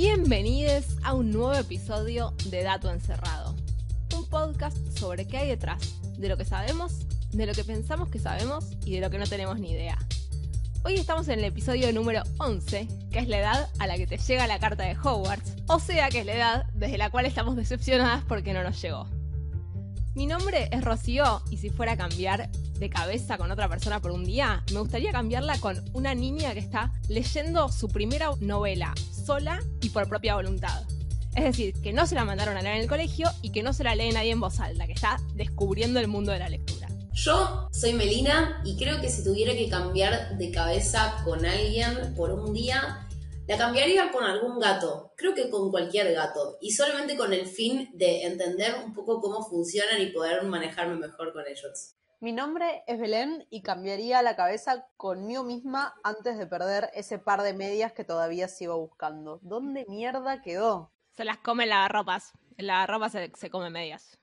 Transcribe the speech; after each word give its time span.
Bienvenidos 0.00 0.84
a 1.02 1.12
un 1.12 1.32
nuevo 1.32 1.54
episodio 1.54 2.32
de 2.50 2.62
Dato 2.62 2.88
Encerrado, 2.88 3.56
un 4.16 4.28
podcast 4.28 4.76
sobre 4.96 5.26
qué 5.26 5.38
hay 5.38 5.48
detrás 5.48 6.00
de 6.16 6.28
lo 6.28 6.36
que 6.36 6.44
sabemos, 6.44 7.00
de 7.32 7.46
lo 7.46 7.52
que 7.52 7.64
pensamos 7.64 8.08
que 8.08 8.20
sabemos 8.20 8.64
y 8.84 8.94
de 8.94 9.00
lo 9.00 9.10
que 9.10 9.18
no 9.18 9.26
tenemos 9.26 9.58
ni 9.58 9.72
idea. 9.72 9.98
Hoy 10.84 10.94
estamos 10.94 11.26
en 11.26 11.40
el 11.40 11.46
episodio 11.46 11.92
número 11.92 12.22
11, 12.38 12.86
que 13.10 13.18
es 13.18 13.26
la 13.26 13.40
edad 13.40 13.70
a 13.80 13.88
la 13.88 13.96
que 13.96 14.06
te 14.06 14.18
llega 14.18 14.46
la 14.46 14.60
carta 14.60 14.84
de 14.84 14.96
Hogwarts, 14.96 15.54
o 15.66 15.80
sea 15.80 16.10
que 16.10 16.20
es 16.20 16.26
la 16.26 16.34
edad 16.34 16.66
desde 16.74 16.96
la 16.96 17.10
cual 17.10 17.26
estamos 17.26 17.56
decepcionadas 17.56 18.22
porque 18.22 18.52
no 18.52 18.62
nos 18.62 18.80
llegó. 18.80 19.08
Mi 20.14 20.26
nombre 20.26 20.68
es 20.70 20.84
Rocío 20.84 21.42
y 21.50 21.56
si 21.56 21.70
fuera 21.70 21.94
a 21.94 21.96
cambiar 21.96 22.48
de 22.52 22.88
cabeza 22.88 23.36
con 23.36 23.50
otra 23.50 23.68
persona 23.68 24.00
por 24.00 24.12
un 24.12 24.24
día, 24.24 24.62
me 24.72 24.78
gustaría 24.78 25.10
cambiarla 25.10 25.58
con 25.58 25.82
una 25.92 26.14
niña 26.14 26.54
que 26.54 26.60
está 26.60 26.92
leyendo 27.08 27.68
su 27.72 27.88
primera 27.88 28.30
novela 28.38 28.94
sola 29.28 29.60
y 29.82 29.90
por 29.90 30.08
propia 30.08 30.36
voluntad. 30.36 30.84
Es 31.36 31.44
decir, 31.44 31.74
que 31.82 31.92
no 31.92 32.06
se 32.06 32.14
la 32.14 32.24
mandaron 32.24 32.56
a 32.56 32.62
leer 32.62 32.76
en 32.76 32.80
el 32.80 32.88
colegio 32.88 33.28
y 33.42 33.52
que 33.52 33.62
no 33.62 33.74
se 33.74 33.84
la 33.84 33.94
lee 33.94 34.10
nadie 34.10 34.30
en 34.30 34.40
voz 34.40 34.58
alta, 34.58 34.86
que 34.86 34.94
está 34.94 35.18
descubriendo 35.34 36.00
el 36.00 36.08
mundo 36.08 36.32
de 36.32 36.38
la 36.38 36.48
lectura. 36.48 36.88
Yo 37.12 37.68
soy 37.70 37.92
Melina 37.92 38.62
y 38.64 38.78
creo 38.78 39.02
que 39.02 39.10
si 39.10 39.22
tuviera 39.22 39.52
que 39.52 39.68
cambiar 39.68 40.38
de 40.38 40.50
cabeza 40.50 41.20
con 41.26 41.44
alguien 41.44 42.14
por 42.16 42.32
un 42.32 42.54
día, 42.54 43.06
la 43.46 43.58
cambiaría 43.58 44.10
con 44.12 44.24
algún 44.24 44.58
gato, 44.58 45.12
creo 45.14 45.34
que 45.34 45.50
con 45.50 45.70
cualquier 45.70 46.14
gato, 46.14 46.56
y 46.62 46.70
solamente 46.70 47.14
con 47.14 47.34
el 47.34 47.46
fin 47.46 47.90
de 47.92 48.22
entender 48.22 48.76
un 48.82 48.94
poco 48.94 49.20
cómo 49.20 49.44
funcionan 49.46 50.00
y 50.00 50.06
poder 50.06 50.42
manejarme 50.44 50.96
mejor 50.96 51.34
con 51.34 51.44
ellos. 51.46 51.97
Mi 52.20 52.32
nombre 52.32 52.82
es 52.88 52.98
Belén 52.98 53.46
y 53.48 53.62
cambiaría 53.62 54.22
la 54.22 54.34
cabeza 54.34 54.88
conmigo 54.96 55.44
misma 55.44 55.94
antes 56.02 56.36
de 56.36 56.48
perder 56.48 56.90
ese 56.94 57.20
par 57.20 57.42
de 57.42 57.54
medias 57.54 57.92
que 57.92 58.02
todavía 58.02 58.48
sigo 58.48 58.76
buscando. 58.76 59.38
¿Dónde 59.42 59.86
mierda 59.88 60.42
quedó? 60.42 60.90
Se 61.16 61.24
las 61.24 61.38
come 61.38 61.62
en 61.62 61.70
lavarropas. 61.70 62.32
En 62.56 62.66
lavarropas 62.66 63.12
se, 63.12 63.30
se 63.36 63.50
come 63.50 63.70
medias. 63.70 64.18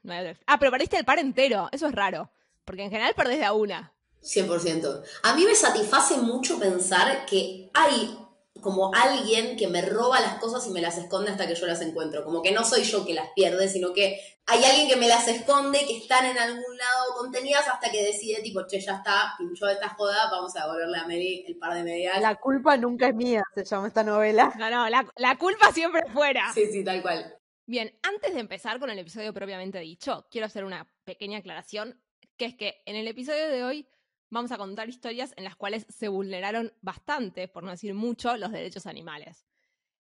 Ah, 0.45 0.59
pero 0.59 0.71
perdiste 0.71 0.97
el 0.97 1.05
par 1.05 1.19
entero. 1.19 1.69
Eso 1.71 1.87
es 1.87 1.93
raro. 1.93 2.29
Porque 2.65 2.83
en 2.83 2.89
general 2.89 3.13
perdés 3.15 3.39
de 3.39 3.45
a 3.45 3.53
una. 3.53 3.93
100%. 4.21 5.03
A 5.23 5.35
mí 5.35 5.45
me 5.45 5.55
satisface 5.55 6.17
mucho 6.17 6.59
pensar 6.59 7.25
que 7.25 7.69
hay 7.73 8.24
como 8.61 8.91
alguien 8.93 9.57
que 9.57 9.67
me 9.67 9.81
roba 9.81 10.19
las 10.21 10.35
cosas 10.35 10.65
y 10.67 10.71
me 10.71 10.81
las 10.81 10.97
esconde 10.97 11.31
hasta 11.31 11.47
que 11.47 11.55
yo 11.55 11.65
las 11.67 11.81
encuentro. 11.81 12.23
Como 12.23 12.41
que 12.41 12.51
no 12.51 12.63
soy 12.63 12.83
yo 12.83 13.05
que 13.05 13.13
las 13.13 13.29
pierde, 13.35 13.67
sino 13.67 13.93
que 13.93 14.19
hay 14.45 14.63
alguien 14.63 14.87
que 14.87 14.95
me 14.95 15.07
las 15.07 15.27
esconde, 15.27 15.79
que 15.85 15.97
están 15.97 16.25
en 16.25 16.37
algún 16.37 16.77
lado 16.77 17.13
contenidas 17.17 17.67
hasta 17.67 17.91
que 17.91 18.03
decide, 18.03 18.41
tipo, 18.41 18.65
che, 18.65 18.79
ya 18.79 18.95
está, 18.95 19.33
pinchó 19.37 19.67
esta 19.67 19.89
joda, 19.89 20.29
vamos 20.31 20.55
a 20.55 20.61
devolverle 20.61 20.97
a 20.97 21.03
Mary 21.03 21.45
el 21.47 21.57
par 21.57 21.73
de 21.73 21.83
medias. 21.83 22.21
La 22.21 22.35
culpa 22.35 22.77
nunca 22.77 23.07
es 23.07 23.15
mía, 23.15 23.43
se 23.55 23.65
llama 23.65 23.87
esta 23.87 24.03
novela. 24.03 24.53
No, 24.57 24.69
no, 24.69 24.89
la, 24.89 25.05
la 25.17 25.37
culpa 25.37 25.71
siempre 25.71 26.01
es 26.05 26.13
fuera. 26.13 26.51
Sí, 26.53 26.67
sí, 26.71 26.83
tal 26.83 27.01
cual. 27.01 27.37
Bien, 27.67 27.97
antes 28.03 28.33
de 28.33 28.39
empezar 28.39 28.79
con 28.79 28.89
el 28.89 28.99
episodio 28.99 29.33
propiamente 29.33 29.79
dicho, 29.79 30.27
quiero 30.29 30.45
hacer 30.45 30.63
una 30.63 30.87
pequeña 31.03 31.39
aclaración, 31.39 31.99
que 32.37 32.45
es 32.45 32.55
que 32.55 32.81
en 32.85 32.95
el 32.95 33.07
episodio 33.07 33.47
de 33.47 33.63
hoy 33.63 33.87
vamos 34.29 34.51
a 34.51 34.57
contar 34.57 34.89
historias 34.89 35.33
en 35.37 35.43
las 35.43 35.55
cuales 35.55 35.85
se 35.89 36.07
vulneraron 36.07 36.73
bastante, 36.81 37.47
por 37.47 37.63
no 37.63 37.71
decir 37.71 37.93
mucho, 37.93 38.35
los 38.37 38.51
derechos 38.51 38.85
animales. 38.85 39.45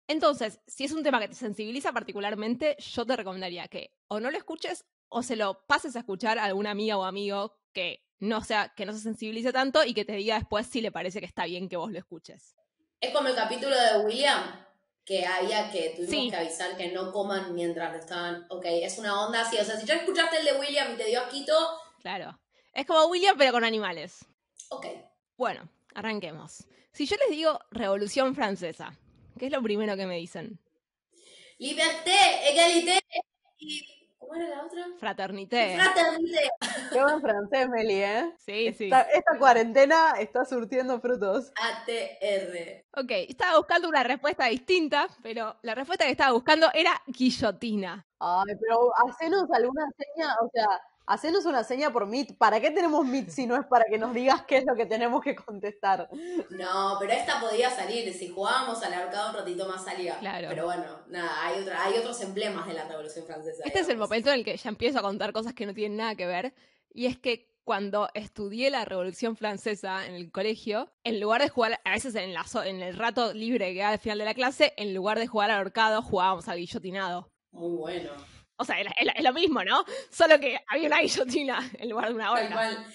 Entonces, 0.06 0.60
si 0.66 0.84
es 0.84 0.92
un 0.92 1.02
tema 1.02 1.20
que 1.20 1.28
te 1.28 1.34
sensibiliza 1.34 1.92
particularmente, 1.92 2.76
yo 2.78 3.06
te 3.06 3.16
recomendaría 3.16 3.68
que 3.68 3.94
o 4.08 4.18
no 4.18 4.30
lo 4.30 4.38
escuches 4.38 4.84
o 5.08 5.22
se 5.22 5.36
lo 5.36 5.64
pases 5.66 5.94
a 5.96 6.00
escuchar 6.00 6.38
a 6.38 6.44
alguna 6.44 6.72
amiga 6.72 6.98
o 6.98 7.04
amigo 7.04 7.56
que 7.72 8.04
no 8.18 8.42
sea 8.42 8.72
que 8.76 8.86
no 8.86 8.92
se 8.92 9.00
sensibilice 9.00 9.52
tanto 9.52 9.84
y 9.84 9.94
que 9.94 10.04
te 10.04 10.14
diga 10.14 10.36
después 10.36 10.66
si 10.66 10.80
le 10.80 10.92
parece 10.92 11.20
que 11.20 11.26
está 11.26 11.44
bien 11.44 11.68
que 11.68 11.76
vos 11.76 11.90
lo 11.90 11.98
escuches. 11.98 12.56
Es 13.00 13.12
como 13.12 13.28
el 13.28 13.34
capítulo 13.34 13.74
de 13.74 14.04
William, 14.04 14.66
que 15.04 15.24
había 15.24 15.70
que 15.70 15.94
tuvimos 15.96 16.30
que 16.30 16.36
avisar 16.36 16.76
que 16.76 16.92
no 16.92 17.12
coman 17.12 17.54
mientras 17.54 17.94
estaban. 17.96 18.46
Ok, 18.50 18.66
es 18.66 18.98
una 18.98 19.26
onda 19.26 19.40
así. 19.42 19.56
O 19.58 19.64
sea, 19.64 19.76
si 19.76 19.86
ya 19.86 19.94
escuchaste 19.94 20.38
el 20.38 20.44
de 20.44 20.58
William 20.58 20.92
y 20.92 20.96
te 20.96 21.06
dio 21.06 21.20
asquito. 21.20 21.54
Claro. 22.00 22.38
Es 22.72 22.86
como 22.86 23.06
William, 23.06 23.36
pero 23.36 23.52
con 23.52 23.64
animales. 23.64 24.24
Ok. 24.70 24.86
Bueno, 25.36 25.68
arranquemos. 25.94 26.66
Si 26.92 27.06
yo 27.06 27.16
les 27.16 27.30
digo 27.30 27.58
Revolución 27.70 28.34
Francesa, 28.34 28.96
¿qué 29.38 29.46
es 29.46 29.52
lo 29.52 29.62
primero 29.62 29.96
que 29.96 30.06
me 30.06 30.16
dicen? 30.16 30.58
Liberté, 31.58 32.50
égalité 32.50 33.00
y... 33.58 33.96
¿Cómo 34.18 34.34
era 34.34 34.48
la 34.48 34.64
otra? 34.64 34.86
Fraternité. 34.98 35.76
Fraternité. 35.76 36.50
Qué 36.92 37.02
buen 37.02 37.20
francés, 37.20 37.68
Meli, 37.68 37.94
¿eh? 37.94 38.32
Sí, 38.38 38.66
esta, 38.66 39.04
sí. 39.04 39.10
Esta 39.14 39.38
cuarentena 39.38 40.12
está 40.18 40.44
surtiendo 40.44 41.00
frutos. 41.00 41.52
ATR. 41.56 42.84
Ok, 42.96 43.10
estaba 43.28 43.56
buscando 43.56 43.88
una 43.88 44.04
respuesta 44.04 44.44
distinta, 44.46 45.08
pero 45.22 45.56
la 45.62 45.74
respuesta 45.74 46.04
que 46.04 46.12
estaba 46.12 46.32
buscando 46.32 46.70
era 46.74 47.02
guillotina. 47.06 48.06
Ay, 48.20 48.54
pero 48.60 48.92
hacenos 49.08 49.50
alguna 49.52 49.86
seña, 49.96 50.36
o 50.42 50.50
sea, 50.52 50.68
Hacenos 51.06 51.44
una 51.44 51.64
seña 51.64 51.92
por 51.92 52.06
Meet. 52.06 52.36
¿Para 52.38 52.60
qué 52.60 52.70
tenemos 52.70 53.04
Meet 53.04 53.30
si 53.30 53.46
no 53.46 53.56
es 53.56 53.66
para 53.66 53.84
que 53.90 53.98
nos 53.98 54.14
digas 54.14 54.42
qué 54.46 54.58
es 54.58 54.64
lo 54.64 54.76
que 54.76 54.86
tenemos 54.86 55.22
que 55.22 55.34
contestar? 55.34 56.08
No, 56.50 56.96
pero 57.00 57.12
esta 57.12 57.40
podía 57.40 57.68
salir. 57.70 58.12
Si 58.14 58.28
jugábamos 58.28 58.82
al 58.82 58.94
arcado 58.94 59.30
un 59.30 59.36
ratito 59.36 59.68
más 59.68 59.84
salía. 59.84 60.18
Claro. 60.20 60.48
Pero 60.50 60.66
bueno, 60.66 60.84
nada, 61.08 61.30
hay, 61.44 61.60
otra, 61.62 61.84
hay 61.84 61.98
otros 61.98 62.20
emblemas 62.20 62.66
de 62.68 62.74
la 62.74 62.86
Revolución 62.86 63.26
Francesa. 63.26 63.62
Este 63.64 63.80
es 63.80 63.88
el 63.88 63.96
momento 63.96 64.28
en 64.30 64.36
el 64.36 64.44
que 64.44 64.56
ya 64.56 64.68
empiezo 64.68 65.00
a 65.00 65.02
contar 65.02 65.32
cosas 65.32 65.52
que 65.54 65.66
no 65.66 65.74
tienen 65.74 65.96
nada 65.98 66.14
que 66.14 66.26
ver. 66.26 66.54
Y 66.92 67.06
es 67.06 67.18
que 67.18 67.50
cuando 67.64 68.08
estudié 68.14 68.70
la 68.70 68.84
Revolución 68.84 69.36
Francesa 69.36 70.06
en 70.06 70.14
el 70.14 70.30
colegio, 70.32 70.92
en 71.04 71.20
lugar 71.20 71.40
de 71.42 71.48
jugar, 71.48 71.80
a 71.84 71.90
veces 71.90 72.14
en, 72.14 72.34
la, 72.34 72.44
so- 72.44 72.62
en 72.64 72.82
el 72.82 72.96
rato 72.96 73.32
libre 73.32 73.72
que 73.74 73.80
da 73.80 73.90
al 73.90 73.98
final 73.98 74.18
de 74.18 74.24
la 74.24 74.34
clase, 74.34 74.74
en 74.76 74.94
lugar 74.94 75.18
de 75.18 75.26
jugar 75.26 75.50
al 75.50 75.58
ahorcado, 75.58 76.02
jugábamos 76.02 76.48
al 76.48 76.58
guillotinado. 76.58 77.30
Muy 77.52 77.76
bueno. 77.76 78.10
O 78.60 78.64
sea, 78.64 78.76
es, 78.80 79.24
lo 79.24 79.32
mismo, 79.32 79.64
¿no? 79.64 79.84
Solo 80.10 80.38
que 80.38 80.58
había 80.68 80.86
una 80.88 81.00
guillotina 81.00 81.70
en 81.78 81.88
lugar 81.88 82.08
de 82.08 82.14
una 82.14 82.24
Tal 82.34 82.44
horca. 82.44 82.54
cual. 82.54 82.86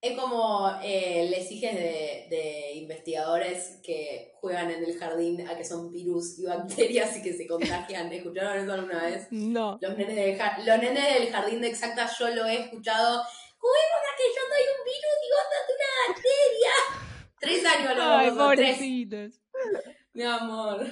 Es 0.00 0.18
como 0.18 0.68
eh, 0.82 1.28
les 1.30 1.48
hijes 1.52 1.74
de, 1.76 2.26
de 2.28 2.72
investigadores 2.74 3.78
que 3.84 4.32
juegan 4.40 4.68
en 4.72 4.82
el 4.82 4.98
jardín 4.98 5.46
a 5.48 5.56
que 5.56 5.64
son 5.64 5.92
virus 5.92 6.40
y 6.40 6.44
bacterias 6.46 7.16
y 7.18 7.22
que 7.22 7.32
se 7.32 7.46
contagian. 7.46 8.12
¿Escucharon 8.12 8.58
eso 8.58 8.72
alguna 8.72 9.04
vez? 9.04 9.28
No. 9.30 9.78
Los 9.80 9.96
nenes, 9.96 10.16
del 10.16 10.36
jar- 10.36 10.58
los 10.66 10.78
nenes 10.78 11.14
del 11.20 11.30
jardín 11.32 11.60
de 11.60 11.68
exacta 11.68 12.10
yo 12.18 12.28
lo 12.30 12.44
he 12.46 12.62
escuchado. 12.62 13.22
Juguemos 13.58 14.00
a 14.02 14.16
que 14.16 14.24
yo 14.26 14.42
soy 14.50 14.64
un 14.76 14.84
virus 14.84 15.18
y 15.22 15.28
vos 15.30 15.46
sos 15.52 15.66
una 15.76 15.90
bacteria. 16.08 16.74
Tres 17.40 17.64
años 17.64 17.96
los 17.96 18.06
Ay, 18.06 18.30
pobrecitos. 18.32 19.40
Mi 20.14 20.22
amor. 20.24 20.84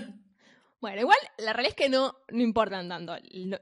Bueno, 0.81 1.03
igual 1.03 1.19
la 1.39 1.53
realidad 1.53 1.77
es 1.79 1.85
que 1.85 1.91
no, 1.91 2.17
no 2.31 2.43
importan 2.43 2.89
tanto. 2.89 3.15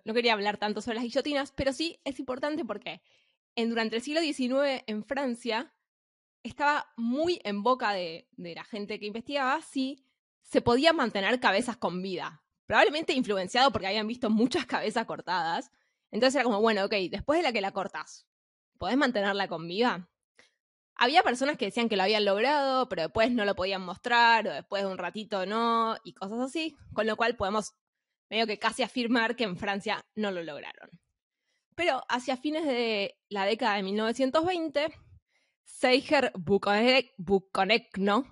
No, 0.04 0.14
quería 0.14 0.34
hablar 0.34 0.56
tanto 0.56 0.80
sobre 0.80 0.96
las 0.96 1.04
guillotinas, 1.04 1.52
pero 1.52 1.72
sí 1.72 2.00
es 2.04 2.18
importante 2.20 2.64
porque 2.64 3.02
en, 3.56 3.70
durante 3.70 3.96
el 3.96 4.02
siglo 4.02 4.20
XIX 4.20 4.84
en 4.86 5.04
Francia 5.04 5.74
estaba 6.44 6.92
muy 6.96 7.40
en 7.42 7.64
boca 7.64 7.92
de, 7.92 8.28
de 8.32 8.54
la 8.54 8.64
gente 8.64 9.00
que 9.00 9.06
investigaba 9.06 9.60
si 9.62 10.04
se 10.42 10.62
podía 10.62 10.92
mantener 10.92 11.40
cabezas 11.40 11.76
con 11.76 12.00
vida. 12.02 12.44
Probablemente 12.66 13.12
influenciado 13.12 13.72
porque 13.72 13.88
habían 13.88 14.06
visto 14.06 14.30
muchas 14.30 14.66
cabezas 14.66 15.04
cortadas. 15.04 15.72
Entonces 16.12 16.36
era 16.36 16.44
como, 16.44 16.60
bueno, 16.60 16.84
ok, 16.84 16.94
después 17.10 17.40
de 17.40 17.42
la 17.42 17.52
que 17.52 17.60
la 17.60 17.72
cortas, 17.72 18.28
¿podés 18.78 18.96
mantenerla 18.96 19.48
con 19.48 19.66
vida? 19.66 20.08
Había 20.98 21.22
personas 21.22 21.56
que 21.56 21.66
decían 21.66 21.88
que 21.88 21.96
lo 21.96 22.02
habían 22.02 22.24
logrado, 22.24 22.88
pero 22.88 23.02
después 23.02 23.30
no 23.30 23.44
lo 23.44 23.54
podían 23.54 23.82
mostrar, 23.82 24.46
o 24.48 24.52
después 24.52 24.82
de 24.82 24.90
un 24.90 24.98
ratito 24.98 25.46
no, 25.46 25.96
y 26.04 26.12
cosas 26.12 26.40
así. 26.40 26.76
Con 26.92 27.06
lo 27.06 27.16
cual 27.16 27.36
podemos 27.36 27.74
medio 28.28 28.46
que 28.46 28.58
casi 28.58 28.82
afirmar 28.82 29.36
que 29.36 29.44
en 29.44 29.56
Francia 29.56 30.04
no 30.14 30.30
lo 30.30 30.42
lograron. 30.42 30.90
Pero 31.74 32.02
hacia 32.08 32.36
fines 32.36 32.66
de 32.66 33.16
la 33.28 33.44
década 33.44 33.76
de 33.76 33.84
1920, 33.84 34.92
Seiger 35.64 36.32
Buconecno, 36.36 38.26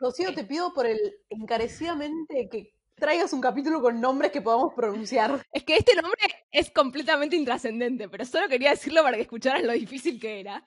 Rocío, 0.00 0.34
te 0.34 0.44
pido 0.44 0.72
por 0.72 0.86
el 0.86 0.98
encarecidamente 1.28 2.48
que 2.50 2.74
traigas 2.94 3.34
un 3.34 3.42
capítulo 3.42 3.82
con 3.82 4.00
nombres 4.00 4.32
que 4.32 4.40
podamos 4.40 4.72
pronunciar. 4.74 5.44
es 5.52 5.62
que 5.64 5.76
este 5.76 5.94
nombre 5.94 6.20
es 6.50 6.70
completamente 6.70 7.36
intrascendente, 7.36 8.08
pero 8.08 8.24
solo 8.24 8.48
quería 8.48 8.70
decirlo 8.70 9.02
para 9.02 9.16
que 9.16 9.22
escucharan 9.22 9.66
lo 9.66 9.74
difícil 9.74 10.18
que 10.18 10.40
era. 10.40 10.66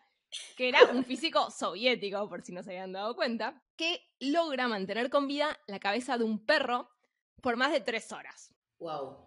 Que 0.56 0.70
era 0.70 0.84
un 0.86 1.04
físico 1.06 1.50
soviético, 1.52 2.28
por 2.30 2.42
si 2.42 2.52
no 2.52 2.64
se 2.64 2.72
habían 2.72 2.92
dado 2.92 3.16
cuenta, 3.16 3.62
que 3.76 4.02
logra 4.20 4.68
mantener 4.68 5.10
con 5.10 5.28
vida 5.28 5.58
la 5.68 5.80
cabeza 5.80 6.18
de 6.18 6.24
un 6.24 6.46
perro 6.46 6.90
por 7.42 7.58
más 7.58 7.72
de 7.72 7.82
tres 7.82 8.12
horas. 8.12 8.54
Wow. 8.80 9.18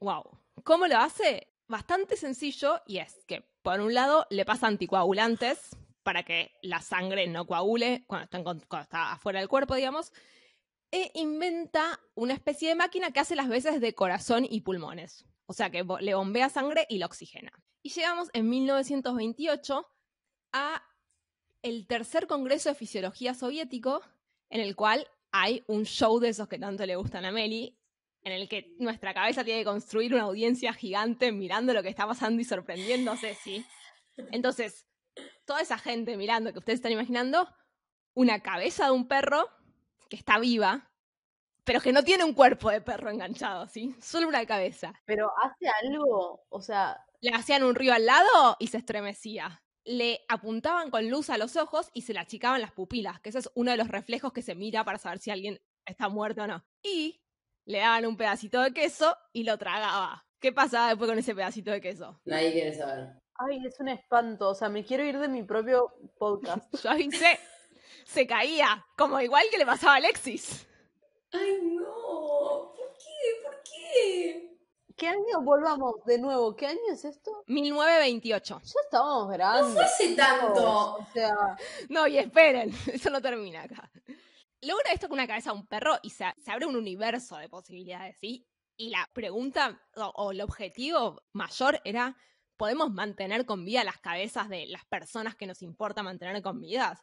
Wow. 0.00 0.38
¿Cómo 0.64 0.86
lo 0.86 0.98
hace? 0.98 1.52
Bastante 1.68 2.16
sencillo 2.16 2.80
y 2.86 2.98
es 2.98 3.24
que, 3.26 3.42
por 3.62 3.80
un 3.80 3.92
lado, 3.94 4.26
le 4.30 4.44
pasa 4.44 4.66
anticoagulantes 4.66 5.76
para 6.02 6.22
que 6.22 6.52
la 6.62 6.80
sangre 6.80 7.26
no 7.26 7.46
coagule 7.46 8.04
cuando 8.06 8.24
está, 8.24 8.38
en 8.38 8.44
cuando 8.44 8.64
está 8.80 9.12
afuera 9.12 9.40
del 9.40 9.48
cuerpo, 9.48 9.74
digamos, 9.74 10.12
e 10.92 11.10
inventa 11.14 11.98
una 12.14 12.34
especie 12.34 12.68
de 12.68 12.76
máquina 12.76 13.10
que 13.10 13.20
hace 13.20 13.34
las 13.34 13.48
veces 13.48 13.80
de 13.80 13.94
corazón 13.94 14.46
y 14.48 14.60
pulmones. 14.60 15.24
O 15.46 15.52
sea, 15.52 15.70
que 15.70 15.84
le 16.00 16.14
bombea 16.14 16.48
sangre 16.48 16.86
y 16.88 16.98
la 16.98 17.06
oxigena. 17.06 17.52
Y 17.82 17.90
llegamos 17.90 18.30
en 18.32 18.48
1928 18.48 19.86
a 20.56 20.82
el 21.62 21.86
tercer 21.86 22.26
congreso 22.26 22.70
de 22.70 22.74
fisiología 22.74 23.34
soviético, 23.34 24.02
en 24.48 24.60
el 24.60 24.74
cual 24.74 25.06
hay 25.32 25.64
un 25.66 25.84
show 25.84 26.18
de 26.18 26.30
esos 26.30 26.48
que 26.48 26.58
tanto 26.58 26.86
le 26.86 26.96
gustan 26.96 27.26
a 27.26 27.32
Meli, 27.32 27.78
en 28.22 28.32
el 28.32 28.48
que 28.48 28.74
nuestra 28.78 29.12
cabeza 29.12 29.44
tiene 29.44 29.60
que 29.60 29.66
construir 29.66 30.14
una 30.14 30.24
audiencia 30.24 30.72
gigante 30.72 31.30
mirando 31.30 31.74
lo 31.74 31.82
que 31.82 31.90
está 31.90 32.06
pasando 32.06 32.40
y 32.40 32.44
sorprendiéndose, 32.44 33.34
¿sí? 33.34 33.64
Entonces, 34.32 34.86
toda 35.44 35.60
esa 35.60 35.78
gente 35.78 36.16
mirando 36.16 36.52
que 36.52 36.58
ustedes 36.58 36.78
están 36.78 36.92
imaginando, 36.92 37.48
una 38.14 38.40
cabeza 38.40 38.86
de 38.86 38.92
un 38.92 39.06
perro 39.06 39.48
que 40.08 40.16
está 40.16 40.38
viva, 40.38 40.90
pero 41.64 41.80
que 41.80 41.92
no 41.92 42.02
tiene 42.02 42.24
un 42.24 42.32
cuerpo 42.32 42.70
de 42.70 42.80
perro 42.80 43.10
enganchado, 43.10 43.68
¿sí? 43.68 43.94
Solo 44.00 44.28
una 44.28 44.46
cabeza. 44.46 44.94
Pero 45.04 45.30
hace 45.42 45.68
algo, 45.82 46.46
o 46.48 46.62
sea, 46.62 47.04
Le 47.20 47.30
hacían 47.30 47.64
un 47.64 47.74
río 47.74 47.92
al 47.92 48.06
lado 48.06 48.56
y 48.58 48.68
se 48.68 48.78
estremecía. 48.78 49.62
Le 49.86 50.20
apuntaban 50.28 50.90
con 50.90 51.08
luz 51.08 51.30
a 51.30 51.38
los 51.38 51.56
ojos 51.56 51.90
y 51.94 52.02
se 52.02 52.12
le 52.12 52.18
achicaban 52.18 52.60
las 52.60 52.72
pupilas, 52.72 53.20
que 53.20 53.28
ese 53.30 53.38
es 53.38 53.50
uno 53.54 53.70
de 53.70 53.76
los 53.76 53.88
reflejos 53.88 54.32
que 54.32 54.42
se 54.42 54.54
mira 54.54 54.84
para 54.84 54.98
saber 54.98 55.18
si 55.20 55.30
alguien 55.30 55.60
está 55.86 56.08
muerto 56.08 56.42
o 56.42 56.46
no. 56.48 56.64
Y 56.82 57.22
le 57.64 57.78
daban 57.78 58.04
un 58.06 58.16
pedacito 58.16 58.60
de 58.60 58.72
queso 58.72 59.16
y 59.32 59.44
lo 59.44 59.56
tragaba. 59.58 60.26
¿Qué 60.40 60.52
pasaba 60.52 60.88
después 60.88 61.08
con 61.08 61.18
ese 61.18 61.34
pedacito 61.34 61.70
de 61.70 61.80
queso? 61.80 62.20
Nadie 62.24 62.52
quiere 62.52 62.74
saber. 62.74 63.08
ay, 63.38 63.64
es 63.66 63.78
un 63.80 63.88
espanto. 63.88 64.48
O 64.50 64.54
sea, 64.54 64.68
me 64.68 64.84
quiero 64.84 65.04
ir 65.04 65.18
de 65.18 65.28
mi 65.28 65.42
propio 65.44 65.92
podcast. 66.18 66.64
Yo 66.82 66.90
avisé, 66.90 67.38
se 68.04 68.26
caía, 68.26 68.84
como 68.98 69.20
igual 69.20 69.44
que 69.50 69.58
le 69.58 69.66
pasaba 69.66 69.94
a 69.94 69.96
Alexis. 69.96 70.66
Ay, 71.32 71.58
no. 71.62 72.72
¿Por 72.76 72.92
qué? 72.98 73.42
¿Por 73.44 73.62
qué? 73.62 74.45
¿Qué 74.96 75.08
año? 75.08 75.42
Volvamos 75.42 76.02
de 76.06 76.18
nuevo. 76.18 76.56
¿Qué 76.56 76.66
año 76.66 76.80
es 76.90 77.04
esto? 77.04 77.44
1928. 77.46 78.60
Ya 78.64 78.80
estábamos 78.84 79.30
grandes. 79.30 79.66
No 79.68 79.74
fue 79.74 79.84
hace 79.84 80.16
tanto. 80.16 80.94
O 80.94 81.06
sea, 81.12 81.56
No, 81.90 82.06
y 82.06 82.16
esperen, 82.18 82.70
eso 82.92 83.10
no 83.10 83.20
termina 83.20 83.62
acá. 83.62 83.90
Logra 84.62 84.92
esto 84.92 85.08
con 85.08 85.18
una 85.18 85.26
cabeza 85.26 85.52
de 85.52 85.58
un 85.58 85.66
perro 85.66 85.98
y 86.02 86.10
se, 86.10 86.24
se 86.42 86.50
abre 86.50 86.64
un 86.66 86.76
universo 86.76 87.36
de 87.36 87.48
posibilidades, 87.48 88.16
¿sí? 88.18 88.46
Y 88.78 88.88
la 88.88 89.08
pregunta 89.12 89.80
o, 89.96 90.04
o 90.16 90.32
el 90.32 90.40
objetivo 90.40 91.22
mayor 91.32 91.80
era, 91.84 92.16
¿podemos 92.56 92.90
mantener 92.90 93.44
con 93.44 93.66
vida 93.66 93.84
las 93.84 93.98
cabezas 93.98 94.48
de 94.48 94.66
las 94.66 94.86
personas 94.86 95.36
que 95.36 95.46
nos 95.46 95.60
importa 95.60 96.02
mantener 96.02 96.40
con 96.42 96.58
vidas? 96.60 97.02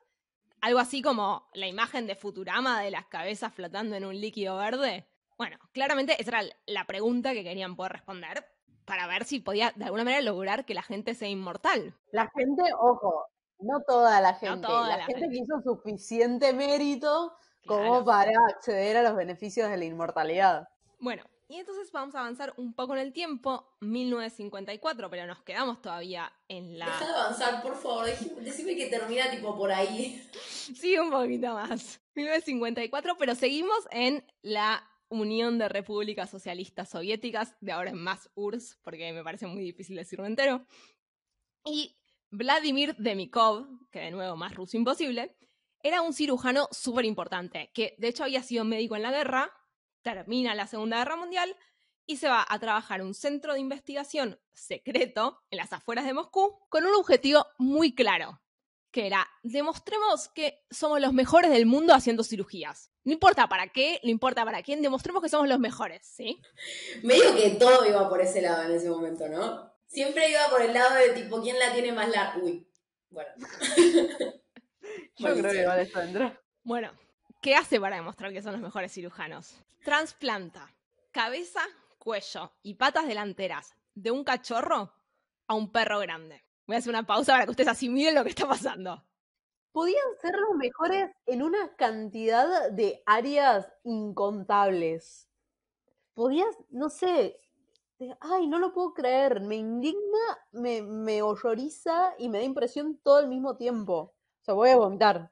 Algo 0.61 0.79
así 0.79 1.01
como 1.03 1.47
la 1.53 1.67
imagen 1.67 2.07
de 2.07 2.15
Futurama 2.15 2.81
de 2.81 2.89
las 2.89 3.05
cabezas 3.05 3.53
flotando 3.53 3.95
en 3.95 4.05
un 4.05 4.19
líquido 4.19 4.57
verde. 4.57 5.07
Bueno, 5.37 5.57
claramente 5.71 6.15
esa 6.19 6.39
era 6.39 6.55
la 6.65 6.85
pregunta 6.85 7.33
que 7.33 7.43
querían 7.43 7.75
poder 7.75 7.93
responder 7.93 8.45
para 8.85 9.07
ver 9.07 9.25
si 9.25 9.39
podía 9.39 9.71
de 9.75 9.85
alguna 9.85 10.03
manera 10.03 10.21
lograr 10.21 10.65
que 10.65 10.73
la 10.73 10.83
gente 10.83 11.15
sea 11.15 11.29
inmortal. 11.29 11.95
la 12.11 12.29
gente, 12.35 12.63
ojo, 12.79 13.25
no 13.59 13.81
toda 13.87 14.19
la 14.21 14.33
gente. 14.35 14.67
toda 14.67 14.87
la, 14.87 14.97
la 14.97 15.05
gente 15.05 15.21
gente. 15.21 15.35
que 15.35 15.43
hizo 15.43 15.61
suficiente 15.61 16.53
mérito 16.53 17.33
como 17.65 18.03
para 18.03 18.31
acceder 18.49 18.97
a 18.97 19.03
los 19.03 19.15
beneficios 19.15 19.69
de 19.69 19.77
la 19.77 19.85
inmortalidad. 19.85 20.67
Bueno, 20.99 21.23
y 21.53 21.57
entonces 21.57 21.91
vamos 21.91 22.15
a 22.15 22.21
avanzar 22.21 22.53
un 22.57 22.73
poco 22.73 22.93
en 22.95 23.01
el 23.01 23.13
tiempo, 23.13 23.75
1954, 23.81 25.09
pero 25.09 25.27
nos 25.27 25.43
quedamos 25.43 25.81
todavía 25.81 26.33
en 26.47 26.79
la... 26.79 26.87
Deja 26.87 27.07
de 27.07 27.13
avanzar, 27.13 27.61
por 27.61 27.75
favor. 27.75 28.05
Decime 28.41 28.75
que 28.75 28.87
termina 28.87 29.29
tipo 29.29 29.55
por 29.55 29.71
ahí. 29.71 30.27
Sí, 30.75 30.97
un 30.97 31.11
poquito 31.11 31.53
más. 31.53 32.01
1954, 32.15 33.17
pero 33.19 33.35
seguimos 33.35 33.87
en 33.91 34.25
la 34.41 34.81
Unión 35.21 35.57
de 35.57 35.69
Repúblicas 35.69 36.29
Socialistas 36.29 36.89
Soviéticas, 36.89 37.55
de 37.61 37.71
ahora 37.71 37.91
en 37.91 37.97
más 37.97 38.29
URSS, 38.35 38.79
porque 38.83 39.13
me 39.13 39.23
parece 39.23 39.47
muy 39.47 39.61
difícil 39.61 39.95
decirlo 39.95 40.25
entero. 40.25 40.65
Y 41.65 41.95
Vladimir 42.29 42.95
Demikov, 42.97 43.67
que 43.91 43.99
de 43.99 44.11
nuevo 44.11 44.35
más 44.35 44.55
ruso 44.55 44.77
imposible, 44.77 45.35
era 45.83 46.01
un 46.01 46.13
cirujano 46.13 46.67
súper 46.71 47.05
importante, 47.05 47.69
que 47.73 47.95
de 47.97 48.07
hecho 48.07 48.23
había 48.23 48.41
sido 48.41 48.63
médico 48.63 48.95
en 48.95 49.03
la 49.03 49.11
guerra, 49.11 49.51
termina 50.01 50.55
la 50.55 50.65
Segunda 50.67 50.97
Guerra 50.97 51.17
Mundial 51.17 51.55
y 52.05 52.17
se 52.17 52.29
va 52.29 52.45
a 52.47 52.59
trabajar 52.59 53.01
en 53.01 53.07
un 53.07 53.13
centro 53.13 53.53
de 53.53 53.59
investigación 53.59 54.39
secreto 54.53 55.41
en 55.49 55.57
las 55.57 55.73
afueras 55.73 56.05
de 56.05 56.13
Moscú 56.13 56.59
con 56.69 56.85
un 56.85 56.95
objetivo 56.95 57.45
muy 57.57 57.93
claro, 57.93 58.41
que 58.91 59.07
era 59.07 59.27
demostremos 59.43 60.29
que 60.29 60.65
somos 60.69 61.01
los 61.01 61.13
mejores 61.13 61.51
del 61.51 61.65
mundo 61.65 61.93
haciendo 61.93 62.23
cirugías. 62.23 62.92
No 63.03 63.13
importa 63.13 63.47
para 63.47 63.67
qué, 63.67 63.99
no 64.03 64.09
importa 64.09 64.45
para 64.45 64.63
quién, 64.63 64.81
demostremos 64.81 65.21
que 65.21 65.29
somos 65.29 65.47
los 65.47 65.59
mejores, 65.59 66.05
¿sí? 66.05 66.39
Medio 67.03 67.35
que 67.35 67.51
todo 67.51 67.85
iba 67.87 68.07
por 68.09 68.21
ese 68.21 68.41
lado 68.41 68.63
en 68.63 68.71
ese 68.71 68.89
momento, 68.89 69.27
¿no? 69.27 69.71
Siempre 69.87 70.29
iba 70.29 70.47
por 70.49 70.61
el 70.61 70.73
lado 70.73 70.95
de 70.95 71.09
tipo, 71.09 71.41
¿quién 71.41 71.59
la 71.59 71.73
tiene 71.73 71.91
más 71.91 72.09
larga? 72.09 72.37
Uy, 72.41 72.67
bueno. 73.09 73.29
Yo 75.17 75.35
creo 75.35 75.51
que 75.51 75.81
eso 75.81 75.99
dentro. 75.99 76.37
Bueno, 76.63 76.91
¿qué 77.41 77.55
hace 77.55 77.79
para 77.79 77.97
demostrar 77.97 78.31
que 78.31 78.41
son 78.41 78.53
los 78.53 78.61
mejores 78.61 78.91
cirujanos? 78.91 79.55
Transplanta 79.83 80.73
cabeza, 81.13 81.61
cuello 81.99 82.51
y 82.63 82.73
patas 82.73 83.07
delanteras 83.07 83.75
de 83.93 84.11
un 84.11 84.25
cachorro 84.25 84.91
a 85.47 85.53
un 85.53 85.71
perro 85.71 85.99
grande. 85.99 86.43
Voy 86.65 86.75
a 86.75 86.79
hacer 86.79 86.89
una 86.89 87.05
pausa 87.05 87.33
para 87.33 87.45
que 87.45 87.51
ustedes 87.51 87.69
asimilen 87.69 88.15
lo 88.15 88.23
que 88.23 88.31
está 88.31 88.47
pasando. 88.47 89.05
Podían 89.73 90.05
ser 90.21 90.35
los 90.35 90.55
mejores 90.55 91.11
en 91.25 91.41
una 91.41 91.75
cantidad 91.75 92.71
de 92.71 93.03
áreas 93.05 93.67
incontables. 93.83 95.27
Podías, 96.13 96.55
no 96.69 96.89
sé, 96.89 97.41
ay, 98.19 98.47
no 98.47 98.59
lo 98.59 98.71
puedo 98.71 98.93
creer, 98.93 99.41
me 99.41 99.55
indigna, 99.55 100.47
me, 100.51 100.81
me 100.81 101.21
horroriza 101.21 102.13
y 102.17 102.29
me 102.29 102.37
da 102.37 102.43
impresión 102.43 102.99
todo 103.03 103.17
al 103.17 103.27
mismo 103.27 103.57
tiempo. 103.57 104.13
O 104.41 104.45
sea, 104.45 104.53
voy 104.53 104.69
a 104.69 104.77
vomitar. 104.77 105.31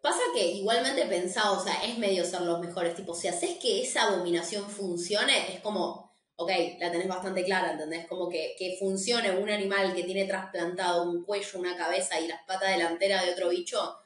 Pasa 0.00 0.20
que 0.34 0.52
igualmente 0.52 1.06
pensado, 1.06 1.58
o 1.58 1.60
sea, 1.60 1.74
es 1.84 1.96
medio 1.98 2.24
ser 2.24 2.40
los 2.40 2.60
mejores. 2.60 2.94
Tipo, 2.94 3.14
si 3.14 3.28
haces 3.28 3.58
que 3.58 3.82
esa 3.82 4.04
abominación 4.04 4.68
funcione, 4.68 5.54
es 5.54 5.60
como, 5.60 6.11
ok, 6.42 6.50
la 6.78 6.90
tenés 6.92 7.08
bastante 7.08 7.44
clara, 7.44 7.72
¿entendés? 7.72 8.06
Como 8.06 8.28
que, 8.28 8.54
que 8.58 8.76
funcione 8.78 9.30
un 9.30 9.50
animal 9.50 9.94
que 9.94 10.04
tiene 10.04 10.24
trasplantado 10.26 11.02
un 11.10 11.24
cuello, 11.24 11.58
una 11.58 11.76
cabeza 11.76 12.20
y 12.20 12.28
las 12.28 12.42
patas 12.44 12.70
delanteras 12.70 13.24
de 13.24 13.32
otro 13.32 13.48
bicho, 13.50 13.98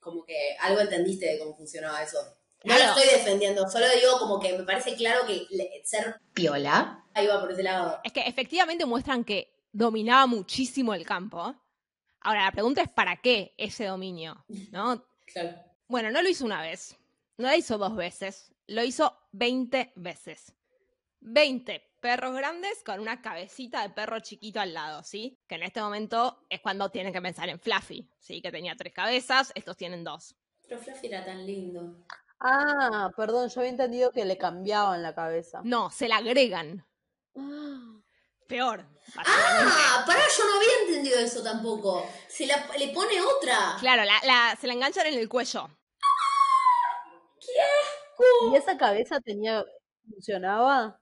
como 0.00 0.24
que 0.24 0.56
algo 0.60 0.80
entendiste 0.80 1.26
de 1.26 1.38
cómo 1.38 1.54
funcionaba 1.56 2.02
eso. 2.02 2.18
No 2.64 2.74
Claro. 2.76 2.94
lo 2.94 3.00
estoy 3.00 3.18
defendiendo, 3.18 3.68
solo 3.68 3.86
digo 4.00 4.18
como 4.18 4.38
que 4.38 4.56
me 4.56 4.64
parece 4.64 4.94
claro 4.94 5.26
que 5.26 5.46
le- 5.50 5.82
ser 5.84 6.20
piola 6.32 7.04
ahí 7.14 7.26
va 7.26 7.40
por 7.40 7.50
ese 7.52 7.62
lado. 7.62 8.00
Es 8.04 8.12
que 8.12 8.20
efectivamente 8.20 8.86
muestran 8.86 9.24
que 9.24 9.52
dominaba 9.72 10.26
muchísimo 10.26 10.94
el 10.94 11.04
campo. 11.04 11.54
Ahora, 12.20 12.44
la 12.44 12.52
pregunta 12.52 12.82
es 12.82 12.88
¿para 12.88 13.16
qué 13.16 13.52
ese 13.56 13.84
dominio? 13.86 14.44
¿No? 14.70 15.04
Claro. 15.32 15.54
Bueno, 15.88 16.10
no 16.10 16.20
lo 16.20 16.28
hizo 16.28 16.44
una 16.44 16.60
vez, 16.60 16.94
no 17.38 17.48
lo 17.48 17.56
hizo 17.56 17.78
dos 17.78 17.96
veces, 17.96 18.52
lo 18.66 18.84
hizo 18.84 19.16
20 19.32 19.90
veces. 19.96 20.52
20 21.24 21.82
perros 22.00 22.34
grandes 22.34 22.82
con 22.84 22.98
una 23.00 23.22
cabecita 23.22 23.82
de 23.82 23.90
perro 23.90 24.18
chiquito 24.20 24.60
al 24.60 24.74
lado, 24.74 25.02
¿sí? 25.04 25.38
Que 25.46 25.54
en 25.54 25.62
este 25.62 25.80
momento 25.80 26.44
es 26.50 26.60
cuando 26.60 26.90
tienen 26.90 27.12
que 27.12 27.22
pensar 27.22 27.48
en 27.48 27.60
Fluffy, 27.60 28.08
¿sí? 28.18 28.42
Que 28.42 28.50
tenía 28.50 28.74
tres 28.76 28.92
cabezas, 28.92 29.52
estos 29.54 29.76
tienen 29.76 30.02
dos. 30.04 30.34
Pero 30.68 30.80
Fluffy 30.80 31.06
era 31.06 31.24
tan 31.24 31.46
lindo. 31.46 32.04
Ah, 32.40 33.08
perdón, 33.16 33.48
yo 33.50 33.60
había 33.60 33.70
entendido 33.70 34.10
que 34.10 34.24
le 34.24 34.36
cambiaban 34.36 35.00
la 35.02 35.14
cabeza. 35.14 35.60
No, 35.64 35.90
se 35.90 36.08
la 36.08 36.16
agregan. 36.16 36.84
Ah, 37.36 38.00
Peor. 38.48 38.84
Ah, 39.16 40.04
pará, 40.06 40.20
yo 40.36 40.44
no 40.44 40.56
había 40.56 40.86
entendido 40.88 41.18
eso 41.20 41.42
tampoco. 41.42 42.04
Se 42.28 42.46
la, 42.46 42.66
le 42.76 42.88
pone 42.88 43.20
otra. 43.20 43.76
Claro, 43.78 44.02
la, 44.04 44.20
la- 44.24 44.56
se 44.60 44.66
la 44.66 44.72
enganchan 44.74 45.06
en 45.06 45.14
el 45.20 45.28
cuello. 45.28 45.70
¿Y 48.52 48.56
esa 48.56 48.76
cabeza 48.76 49.20
tenía, 49.20 49.64
funcionaba? 50.08 50.98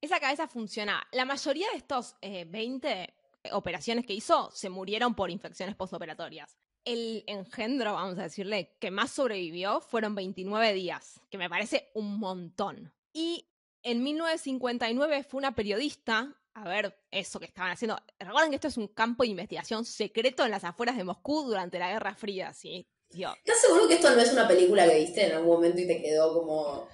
Esa 0.00 0.20
cabeza 0.20 0.48
funcionaba. 0.48 1.06
La 1.12 1.24
mayoría 1.24 1.68
de 1.70 1.78
estos 1.78 2.16
eh, 2.22 2.46
20 2.48 3.14
operaciones 3.52 4.06
que 4.06 4.14
hizo 4.14 4.50
se 4.52 4.68
murieron 4.68 5.14
por 5.14 5.30
infecciones 5.30 5.76
postoperatorias. 5.76 6.56
El 6.84 7.24
engendro, 7.26 7.94
vamos 7.94 8.18
a 8.18 8.22
decirle, 8.22 8.76
que 8.80 8.90
más 8.90 9.10
sobrevivió 9.10 9.80
fueron 9.80 10.14
29 10.14 10.72
días, 10.72 11.20
que 11.30 11.38
me 11.38 11.50
parece 11.50 11.90
un 11.94 12.18
montón. 12.18 12.92
Y 13.12 13.46
en 13.82 14.02
1959 14.02 15.24
fue 15.24 15.38
una 15.38 15.54
periodista 15.54 16.34
a 16.54 16.68
ver 16.68 16.98
eso 17.10 17.38
que 17.38 17.46
estaban 17.46 17.72
haciendo. 17.72 17.98
Recuerden 18.18 18.50
que 18.50 18.56
esto 18.56 18.68
es 18.68 18.76
un 18.76 18.88
campo 18.88 19.22
de 19.22 19.30
investigación 19.30 19.84
secreto 19.84 20.44
en 20.44 20.50
las 20.50 20.64
afueras 20.64 20.96
de 20.96 21.04
Moscú 21.04 21.42
durante 21.42 21.78
la 21.78 21.90
Guerra 21.92 22.14
Fría, 22.14 22.52
¿sí? 22.52 22.86
¿Estás 23.10 23.60
seguro 23.60 23.88
que 23.88 23.94
esto 23.94 24.10
no 24.14 24.20
es 24.20 24.32
una 24.32 24.46
película 24.46 24.88
que 24.88 25.00
viste 25.00 25.26
en 25.26 25.32
algún 25.36 25.54
momento 25.54 25.80
y 25.80 25.86
te 25.86 26.00
quedó 26.00 26.32
como... 26.32 26.88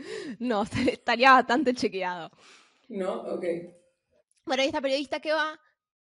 no, 0.38 0.62
estaría 0.86 1.32
bastante 1.32 1.74
chequeado. 1.74 2.30
¿No? 2.88 3.22
Ok. 3.22 3.44
Bueno, 4.44 4.62
y 4.62 4.66
esta 4.66 4.80
periodista 4.80 5.20
que 5.20 5.32
va, 5.32 5.60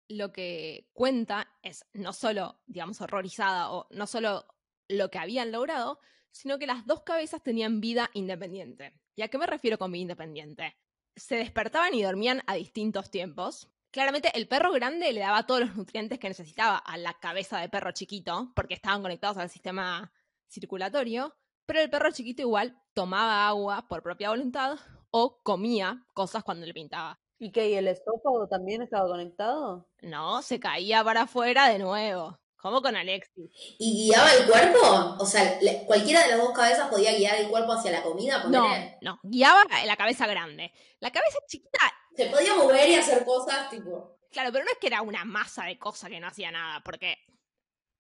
lo 0.08 0.32
que 0.32 0.90
cuenta 0.94 1.48
es 1.62 1.86
no 1.94 2.14
solo, 2.14 2.62
digamos, 2.66 3.02
horrorizada 3.02 3.72
o 3.72 3.88
no 3.92 4.08
solo 4.08 4.46
lo 4.88 5.10
que 5.10 5.20
habían 5.20 5.52
logrado, 5.52 6.00
sino 6.32 6.60
que 6.60 6.68
las 6.68 6.86
dos 6.86 7.02
cabezas 7.02 7.44
tenían 7.44 7.82
vida 7.82 8.10
independiente. 8.14 8.94
¿Y 9.16 9.24
a 9.24 9.28
qué 9.28 9.38
me 9.38 9.48
refiero 9.48 9.78
con 9.78 9.92
vida 9.92 10.04
independiente? 10.04 10.78
Se 11.16 11.36
despertaban 11.36 11.94
y 11.94 12.04
dormían 12.04 12.44
a 12.46 12.56
distintos 12.56 13.10
tiempos. 13.10 13.70
Claramente 13.92 14.32
el 14.36 14.48
perro 14.48 14.72
grande 14.72 15.12
le 15.12 15.22
daba 15.22 15.48
todos 15.48 15.62
los 15.62 15.76
nutrientes 15.76 16.20
que 16.20 16.28
necesitaba 16.28 16.78
a 16.78 16.98
la 16.98 17.14
cabeza 17.20 17.60
de 17.60 17.70
perro 17.70 17.92
chiquito, 17.92 18.52
porque 18.56 18.76
estaban 18.76 19.02
conectados 19.02 19.38
al 19.38 19.50
sistema 19.50 20.12
circulatorio, 20.48 21.36
pero 21.66 21.82
el 21.82 21.90
perro 21.90 22.12
chiquito 22.12 22.44
igual 22.44 22.80
tomaba 23.02 23.48
agua 23.48 23.86
por 23.88 24.02
propia 24.02 24.30
voluntad 24.32 24.80
o 25.12 25.40
comía 25.44 26.04
cosas 26.16 26.44
cuando 26.44 26.66
le 26.66 26.74
pintaba. 26.74 27.20
¿Y 27.38 27.52
qué? 27.52 27.70
¿Y 27.70 27.76
el 27.76 27.88
estófago 27.88 28.48
también 28.50 28.82
estaba 28.82 29.08
conectado? 29.08 29.88
No, 30.02 30.42
se 30.42 30.60
caía 30.60 31.04
para 31.04 31.22
afuera 31.22 31.70
de 31.70 31.78
nuevo. 31.78 32.40
Como 32.60 32.82
con 32.82 32.96
Alexis. 32.96 33.52
¿Y 33.78 34.08
guiaba 34.10 34.34
el 34.34 34.48
cuerpo? 34.50 35.16
O 35.20 35.26
sea, 35.28 35.60
le- 35.62 35.86
cualquiera 35.86 36.24
de 36.24 36.30
las 36.30 36.40
dos 36.40 36.54
cabezas 36.54 36.90
podía 36.90 37.14
guiar 37.16 37.36
el 37.36 37.50
cuerpo 37.50 37.74
hacia 37.74 37.92
la 37.92 38.02
comida. 38.02 38.44
No, 38.46 38.68
no, 39.02 39.20
guiaba 39.22 39.64
la 39.86 39.96
cabeza 39.96 40.26
grande. 40.26 40.74
La 41.00 41.12
cabeza 41.12 41.38
chiquita, 41.48 41.78
Se 42.16 42.26
podía 42.26 42.56
mover 42.56 42.90
y 42.90 42.96
hacer 42.96 43.24
cosas 43.24 43.70
tipo. 43.70 44.18
claro, 44.32 44.52
pero 44.52 44.66
no 44.66 44.72
es 44.72 44.78
que 44.80 44.88
era 44.88 45.04
una 45.04 45.24
masa 45.24 45.66
de 45.66 45.78
cosa 45.78 46.10
que 46.10 46.20
no 46.20 46.26
hacía 46.28 46.50
nada, 46.50 46.82
porque 46.84 47.16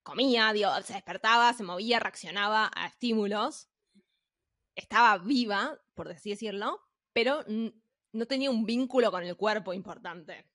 comía, 0.01 0.51
digo, 0.53 0.71
se 0.83 0.93
despertaba, 0.93 1.53
se 1.53 1.61
movía, 1.63 1.99
reaccionaba 1.99 2.71
a 2.75 2.87
estímulos. 2.87 3.67
Estaba 4.77 5.17
viva, 5.17 5.77
por 5.95 6.07
así 6.11 6.29
decirlo, 6.29 6.79
pero 7.11 7.43
no 8.11 8.25
tenía 8.27 8.51
un 8.51 8.63
vínculo 8.63 9.09
con 9.09 9.23
el 9.23 9.35
cuerpo 9.35 9.73
importante. 9.73 10.45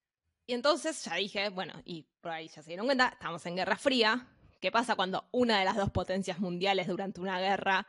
Y 0.47 0.55
entonces 0.55 1.05
ya 1.05 1.17
dije, 1.17 1.49
bueno, 1.49 1.75
y 1.85 2.07
por 2.21 2.31
ahí 2.31 2.49
ya 2.49 2.63
se 2.63 2.71
dieron 2.71 2.87
cuenta, 2.87 3.09
estamos 3.09 3.45
en 3.47 3.57
Guerra 3.57 3.77
Fría. 3.77 4.29
¿Qué 4.61 4.71
pasa 4.71 4.95
cuando 4.95 5.29
una 5.33 5.59
de 5.59 5.65
las 5.65 5.77
dos 5.77 5.91
potencias 5.91 6.39
mundiales 6.39 6.87
durante 6.87 7.21
una 7.21 7.41
guerra 7.41 7.85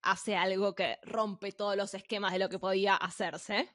hace 0.00 0.36
algo 0.36 0.74
que 0.74 0.98
rompe 1.02 1.52
todos 1.52 1.76
los 1.76 1.92
esquemas 1.92 2.32
de 2.32 2.38
lo 2.38 2.48
que 2.48 2.58
podía 2.58 2.96
hacerse? 2.96 3.68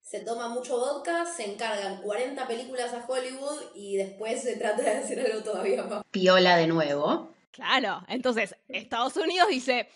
Se 0.00 0.20
toma 0.20 0.48
mucho 0.48 0.78
vodka, 0.78 1.26
se 1.26 1.52
encargan 1.52 2.00
40 2.00 2.48
películas 2.48 2.94
a 2.94 3.04
Hollywood 3.06 3.74
y 3.74 3.96
después 3.98 4.42
se 4.42 4.56
trata 4.56 4.82
de 4.82 4.90
hacer 4.90 5.20
algo 5.20 5.42
todavía 5.42 5.84
más. 5.84 6.02
Piola 6.10 6.56
de 6.56 6.66
nuevo. 6.66 7.34
Claro, 7.50 8.02
entonces 8.08 8.56
Estados 8.68 9.16
Unidos 9.18 9.48
dice, 9.48 9.90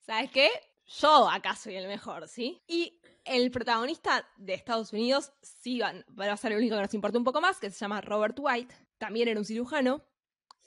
¿sabes 0.00 0.32
qué? 0.32 0.50
Yo 0.86 1.28
acá 1.28 1.56
soy 1.56 1.76
el 1.76 1.88
mejor, 1.88 2.28
¿sí? 2.28 2.62
Y 2.68 3.00
el 3.24 3.50
protagonista 3.50 4.28
de 4.36 4.54
Estados 4.54 4.92
Unidos 4.92 5.32
sí 5.42 5.80
va, 5.80 6.32
a 6.32 6.36
ser 6.36 6.52
el 6.52 6.58
único 6.58 6.76
que 6.76 6.82
nos 6.82 6.94
importa 6.94 7.18
un 7.18 7.24
poco 7.24 7.40
más, 7.40 7.58
que 7.58 7.70
se 7.70 7.78
llama 7.78 8.00
Robert 8.00 8.36
White, 8.38 8.74
también 8.98 9.28
era 9.28 9.40
un 9.40 9.44
cirujano, 9.44 10.04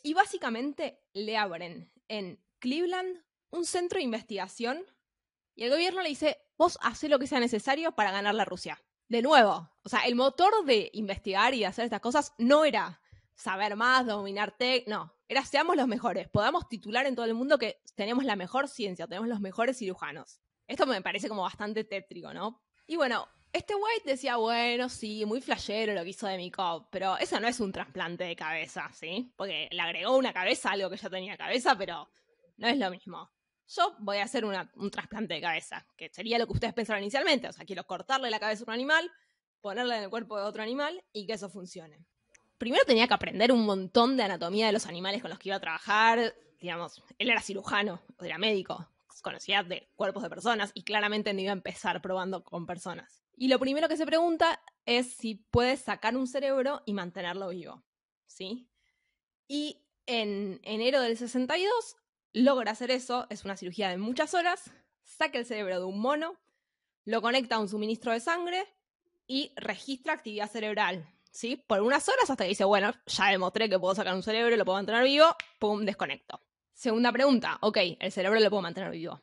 y 0.03 0.13
básicamente 0.13 1.01
le 1.13 1.37
abren 1.37 1.91
en 2.07 2.39
Cleveland 2.59 3.23
un 3.51 3.65
centro 3.65 3.97
de 3.97 4.03
investigación 4.03 4.85
y 5.55 5.63
el 5.63 5.71
gobierno 5.71 6.01
le 6.01 6.09
dice, 6.09 6.37
vos 6.57 6.77
hacé 6.81 7.09
lo 7.09 7.19
que 7.19 7.27
sea 7.27 7.39
necesario 7.39 7.93
para 7.93 8.11
ganar 8.11 8.35
la 8.35 8.45
Rusia. 8.45 8.81
De 9.07 9.21
nuevo, 9.21 9.69
o 9.83 9.89
sea, 9.89 10.01
el 10.01 10.15
motor 10.15 10.63
de 10.65 10.89
investigar 10.93 11.53
y 11.53 11.59
de 11.59 11.65
hacer 11.65 11.85
estas 11.85 11.99
cosas 11.99 12.33
no 12.37 12.63
era 12.63 13.01
saber 13.39 13.75
más, 13.77 14.05
dominar 14.05 14.51
tech, 14.57 14.85
no, 14.87 15.15
era 15.27 15.45
seamos 15.45 15.77
los 15.77 15.87
mejores, 15.87 16.27
podamos 16.27 16.67
titular 16.67 17.05
en 17.05 17.15
todo 17.15 17.25
el 17.25 17.33
mundo 17.33 17.57
que 17.57 17.81
tenemos 17.95 18.25
la 18.25 18.35
mejor 18.35 18.67
ciencia, 18.67 19.07
tenemos 19.07 19.29
los 19.29 19.39
mejores 19.39 19.77
cirujanos. 19.77 20.41
Esto 20.67 20.85
me 20.85 21.01
parece 21.01 21.29
como 21.29 21.43
bastante 21.43 21.83
tétrico, 21.85 22.33
¿no? 22.33 22.61
Y 22.85 22.97
bueno, 22.97 23.27
este 23.53 23.73
White 23.75 24.03
decía, 24.11 24.35
bueno, 24.35 24.89
sí, 24.89 25.25
muy 25.25 25.41
flashero 25.41 25.93
lo 25.93 26.03
que 26.03 26.09
hizo 26.09 26.27
de 26.27 26.37
Mikov, 26.37 26.89
pero 26.91 27.17
eso 27.17 27.39
no 27.39 27.47
es 27.47 27.59
un 27.59 27.71
trasplante 27.71 28.25
de 28.25 28.35
cabeza, 28.35 28.89
¿sí? 28.93 29.33
Porque 29.37 29.69
le 29.71 29.81
agregó 29.81 30.17
una 30.17 30.33
cabeza 30.33 30.71
algo 30.71 30.89
que 30.89 30.97
ya 30.97 31.09
tenía 31.09 31.37
cabeza, 31.37 31.77
pero 31.77 32.09
no 32.57 32.67
es 32.67 32.77
lo 32.77 32.91
mismo. 32.91 33.31
Yo 33.69 33.95
voy 33.99 34.17
a 34.17 34.23
hacer 34.23 34.43
una- 34.45 34.69
un 34.75 34.91
trasplante 34.91 35.35
de 35.35 35.41
cabeza, 35.41 35.87
que 35.95 36.09
sería 36.09 36.37
lo 36.37 36.45
que 36.45 36.53
ustedes 36.53 36.73
pensaron 36.73 37.01
inicialmente, 37.03 37.47
o 37.47 37.53
sea, 37.53 37.65
quiero 37.65 37.85
cortarle 37.85 38.29
la 38.29 38.39
cabeza 38.39 38.63
a 38.63 38.67
un 38.67 38.73
animal, 38.73 39.09
ponerla 39.61 39.97
en 39.97 40.03
el 40.03 40.09
cuerpo 40.09 40.37
de 40.37 40.43
otro 40.43 40.61
animal 40.61 41.03
y 41.13 41.25
que 41.25 41.33
eso 41.33 41.49
funcione 41.49 42.05
primero 42.59 42.83
tenía 42.85 43.07
que 43.07 43.13
aprender 43.15 43.51
un 43.51 43.65
montón 43.65 44.15
de 44.15 44.23
anatomía 44.23 44.67
de 44.67 44.73
los 44.73 44.85
animales 44.85 45.21
con 45.21 45.31
los 45.31 45.39
que 45.39 45.49
iba 45.49 45.55
a 45.55 45.61
trabajar. 45.61 46.35
Digamos, 46.59 47.01
él 47.17 47.31
era 47.31 47.41
cirujano, 47.41 48.01
era 48.19 48.37
médico, 48.37 48.87
conocía 49.21 49.63
de 49.63 49.89
cuerpos 49.95 50.21
de 50.21 50.29
personas 50.29 50.71
y 50.73 50.83
claramente 50.83 51.33
no 51.33 51.41
iba 51.41 51.51
a 51.51 51.53
empezar 51.53 52.01
probando 52.01 52.43
con 52.43 52.65
personas. 52.65 53.23
Y 53.35 53.47
lo 53.47 53.59
primero 53.59 53.87
que 53.87 53.97
se 53.97 54.05
pregunta 54.05 54.61
es 54.85 55.13
si 55.13 55.35
puede 55.35 55.77
sacar 55.77 56.15
un 56.15 56.27
cerebro 56.27 56.81
y 56.85 56.93
mantenerlo 56.93 57.49
vivo. 57.49 57.83
¿Sí? 58.27 58.69
Y 59.47 59.81
en 60.05 60.59
enero 60.63 61.01
del 61.01 61.17
62 61.17 61.95
logra 62.33 62.71
hacer 62.71 62.91
eso, 62.91 63.25
es 63.29 63.45
una 63.45 63.57
cirugía 63.57 63.89
de 63.89 63.97
muchas 63.97 64.33
horas, 64.33 64.71
saca 65.03 65.39
el 65.39 65.45
cerebro 65.45 65.79
de 65.79 65.85
un 65.85 65.99
mono, 65.99 66.37
lo 67.05 67.21
conecta 67.21 67.55
a 67.55 67.59
un 67.59 67.69
suministro 67.69 68.11
de 68.11 68.19
sangre 68.19 68.67
y 69.25 69.51
registra 69.55 70.13
actividad 70.13 70.49
cerebral, 70.49 71.07
¿sí? 71.31 71.63
Por 71.67 71.81
unas 71.81 72.07
horas 72.07 72.29
hasta 72.29 72.43
que 72.43 72.49
dice, 72.49 72.63
bueno, 72.63 72.93
ya 73.05 73.27
demostré 73.27 73.69
que 73.69 73.79
puedo 73.79 73.95
sacar 73.95 74.13
un 74.13 74.23
cerebro, 74.23 74.55
lo 74.55 74.65
puedo 74.65 74.77
mantener 74.77 75.03
vivo, 75.03 75.25
pum, 75.59 75.85
desconecto. 75.85 76.41
Segunda 76.73 77.11
pregunta, 77.11 77.57
ok, 77.61 77.77
el 77.99 78.11
cerebro 78.11 78.39
lo 78.39 78.49
puedo 78.49 78.61
mantener 78.61 78.91
vivo. 78.91 79.21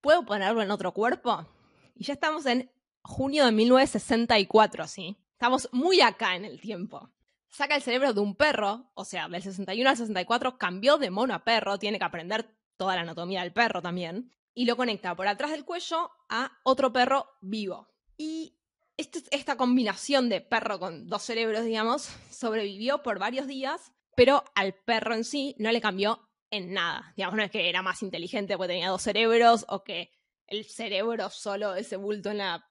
¿Puedo 0.00 0.24
ponerlo 0.24 0.62
en 0.62 0.70
otro 0.70 0.92
cuerpo? 0.92 1.46
Y 1.94 2.04
ya 2.04 2.14
estamos 2.14 2.46
en 2.46 2.70
junio 3.02 3.46
de 3.46 3.52
1964, 3.52 4.86
¿sí? 4.86 5.16
Estamos 5.32 5.68
muy 5.72 6.00
acá 6.00 6.36
en 6.36 6.44
el 6.44 6.60
tiempo. 6.60 7.10
Saca 7.48 7.74
el 7.74 7.82
cerebro 7.82 8.12
de 8.12 8.20
un 8.20 8.36
perro, 8.36 8.90
o 8.94 9.04
sea, 9.04 9.28
del 9.28 9.42
61 9.42 9.90
al 9.90 9.96
64 9.96 10.58
cambió 10.58 10.98
de 10.98 11.10
mono 11.10 11.34
a 11.34 11.44
perro, 11.44 11.78
tiene 11.78 11.98
que 11.98 12.04
aprender 12.04 12.54
toda 12.76 12.94
la 12.94 13.02
anatomía 13.02 13.40
del 13.40 13.52
perro 13.52 13.82
también, 13.82 14.30
y 14.54 14.66
lo 14.66 14.76
conecta 14.76 15.14
por 15.16 15.26
atrás 15.26 15.50
del 15.50 15.64
cuello 15.64 16.10
a 16.28 16.52
otro 16.62 16.92
perro 16.92 17.26
vivo. 17.40 17.88
Y 18.16 18.59
este- 19.00 19.22
esta 19.30 19.56
combinación 19.56 20.28
de 20.28 20.40
perro 20.40 20.78
con 20.78 21.08
dos 21.08 21.22
cerebros, 21.22 21.64
digamos, 21.64 22.08
sobrevivió 22.30 23.02
por 23.02 23.18
varios 23.18 23.46
días, 23.46 23.92
pero 24.14 24.44
al 24.54 24.74
perro 24.74 25.14
en 25.14 25.24
sí 25.24 25.54
no 25.58 25.72
le 25.72 25.80
cambió 25.80 26.20
en 26.50 26.72
nada. 26.72 27.12
Digamos, 27.16 27.36
no 27.36 27.42
es 27.42 27.50
que 27.50 27.68
era 27.68 27.82
más 27.82 28.02
inteligente 28.02 28.56
porque 28.56 28.74
tenía 28.74 28.88
dos 28.88 29.02
cerebros 29.02 29.64
o 29.68 29.82
que 29.84 30.10
el 30.46 30.64
cerebro 30.64 31.30
solo, 31.30 31.74
ese 31.76 31.96
bulto 31.96 32.30
en, 32.30 32.38
la, 32.38 32.64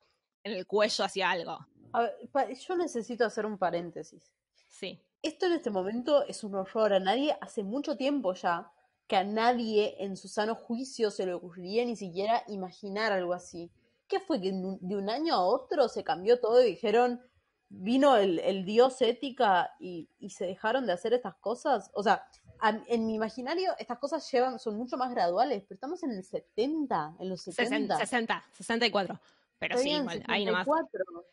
en 0.44 0.54
el 0.54 0.68
cuello, 0.68 1.04
hacía 1.04 1.32
algo. 1.32 1.58
A 1.94 2.02
ver, 2.02 2.58
yo 2.58 2.76
necesito 2.76 3.26
hacer 3.26 3.46
un 3.46 3.58
paréntesis. 3.58 4.32
Sí. 4.68 5.02
Esto 5.22 5.48
en 5.48 5.54
este 5.54 5.72
momento 5.72 6.26
es 6.28 6.44
un 6.44 6.56
horror. 6.56 6.94
A 6.94 7.00
nadie, 7.00 7.36
hace 7.42 7.64
mucho 7.64 7.98
tiempo 7.98 8.34
ya, 8.34 8.72
que 9.08 9.16
a 9.16 9.24
nadie 9.24 9.96
en 10.00 10.16
su 10.18 10.28
sano 10.28 10.56
juicio 10.56 11.10
se 11.10 11.26
le 11.26 11.34
ocurriría 11.34 11.84
ni 11.86 11.96
siquiera 11.96 12.44
imaginar 12.48 13.12
algo 13.12 13.34
así. 13.34 13.72
¿Qué 14.10 14.20
fue? 14.20 14.42
¿Que 14.42 14.52
de 14.52 14.96
un 14.98 15.10
año 15.10 15.36
a 15.36 15.42
otro 15.46 15.88
se 15.88 16.04
cambió 16.04 16.40
todo 16.42 16.62
y 16.62 16.72
dijeron, 16.72 17.22
vino 17.70 18.18
el, 18.18 18.40
el 18.40 18.66
dios 18.66 19.02
ética 19.02 19.72
y, 19.80 20.10
y 20.20 20.32
se 20.32 20.46
dejaron 20.48 20.86
de 20.88 20.94
hacer 20.94 21.14
estas 21.14 21.36
cosas? 21.36 21.90
O 21.94 22.04
sea, 22.04 22.26
a- 22.60 22.82
en 22.88 23.06
mi 23.08 23.14
imaginario 23.16 23.74
estas 23.78 24.00
cosas 24.00 24.30
llevan, 24.32 24.60
son 24.60 24.76
mucho 24.76 24.98
más 24.98 25.12
graduales, 25.12 25.62
pero 25.68 25.76
estamos 25.76 26.02
en 26.04 26.12
el 26.12 26.24
70, 26.24 27.16
en 27.20 27.30
los 27.30 27.42
70. 27.44 27.98
60, 27.98 27.98
60 28.00 28.44
64. 28.54 29.20
Pero 29.60 29.78
sí, 29.78 29.92
igual, 29.92 30.24
ahí 30.28 30.44
nomás. 30.46 30.66
74. 30.66 31.26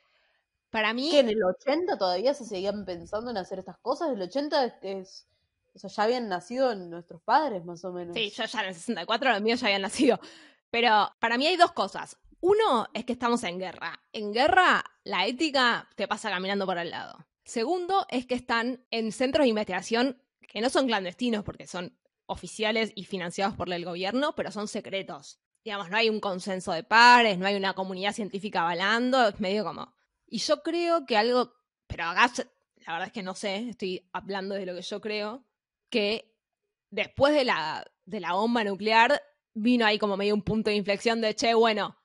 Para 0.71 0.93
mí, 0.93 1.11
que 1.11 1.21
en 1.21 1.29
el 1.31 1.43
80 1.43 1.97
todavía 1.97 2.35
se 2.35 2.45
seguían 2.45 2.85
pensando 2.85 3.31
en 3.31 3.39
hacer 3.39 3.59
estas 3.59 3.79
cosas. 3.79 4.11
El 4.11 4.21
80 4.21 4.65
es, 4.67 4.75
es- 4.83 5.27
o 5.75 5.79
sea, 5.79 5.91
ya 5.91 6.03
habían 6.05 6.29
nacido 6.29 6.75
nuestros 6.75 7.23
padres, 7.23 7.65
más 7.65 7.85
o 7.85 7.93
menos. 7.93 8.15
Sí, 8.15 8.31
yo 8.31 8.45
ya 8.45 8.61
en 8.63 8.69
el 8.69 8.75
64 8.75 9.31
los 9.33 9.43
míos 9.43 9.61
ya 9.61 9.67
habían 9.69 9.83
nacido. 9.83 10.19
Pero 10.71 11.11
para 11.21 11.39
mí 11.39 11.47
hay 11.47 11.57
dos 11.57 11.73
cosas. 11.73 12.19
Uno 12.41 12.89
es 12.95 13.05
que 13.05 13.13
estamos 13.13 13.43
en 13.45 13.59
guerra. 13.59 14.01
En 14.13 14.33
guerra, 14.33 14.85
la 15.05 15.27
ética 15.27 15.89
te 15.97 16.07
pasa 16.07 16.31
caminando 16.31 16.67
por 16.67 16.79
al 16.79 16.91
lado. 16.91 17.27
Segundo 17.45 18.07
es 18.11 18.27
que 18.27 18.35
están 18.35 18.85
en 18.91 19.13
centros 19.13 19.45
de 19.45 19.51
investigación 19.51 20.23
que 20.49 20.61
no 20.61 20.71
son 20.71 20.87
clandestinos 20.87 21.45
porque 21.45 21.67
son 21.67 21.99
oficiales 22.27 22.93
y 22.95 23.05
financiados 23.05 23.55
por 23.55 23.73
el 23.73 23.85
gobierno, 23.85 24.35
pero 24.35 24.51
son 24.51 24.69
secretos. 24.69 25.41
Digamos, 25.65 25.91
no 25.91 25.97
hay 25.97 26.09
un 26.09 26.21
consenso 26.21 26.73
de 26.73 26.85
pares, 26.85 27.39
no 27.39 27.47
hay 27.47 27.57
una 27.57 27.75
comunidad 27.75 28.13
científica 28.13 28.63
avalando, 28.63 29.29
es 29.29 29.41
medio 29.41 29.65
como... 29.65 29.95
Y 30.29 30.39
yo 30.39 30.63
creo 30.63 31.07
que 31.07 31.17
algo, 31.17 31.53
pero 31.87 32.05
acá 32.05 32.31
la 32.87 32.93
verdad 32.93 33.09
es 33.09 33.13
que 33.13 33.23
no 33.23 33.35
sé, 33.35 33.69
estoy 33.69 34.09
hablando 34.13 34.55
de 34.55 34.67
lo 34.67 34.75
que 34.75 34.83
yo 34.83 35.01
creo, 35.01 35.45
que 35.91 36.37
después 36.91 37.35
de 37.35 37.45
la, 37.45 37.85
de 38.05 38.21
la 38.21 38.33
bomba 38.33 38.65
nuclear 38.65 39.21
vino 39.55 39.87
ahí 39.87 39.99
como 39.99 40.17
medio 40.17 40.35
un 40.35 40.43
punto 40.43 40.71
de 40.71 40.77
inflexión 40.77 41.21
de, 41.21 41.35
che, 41.35 41.55
bueno, 41.55 41.97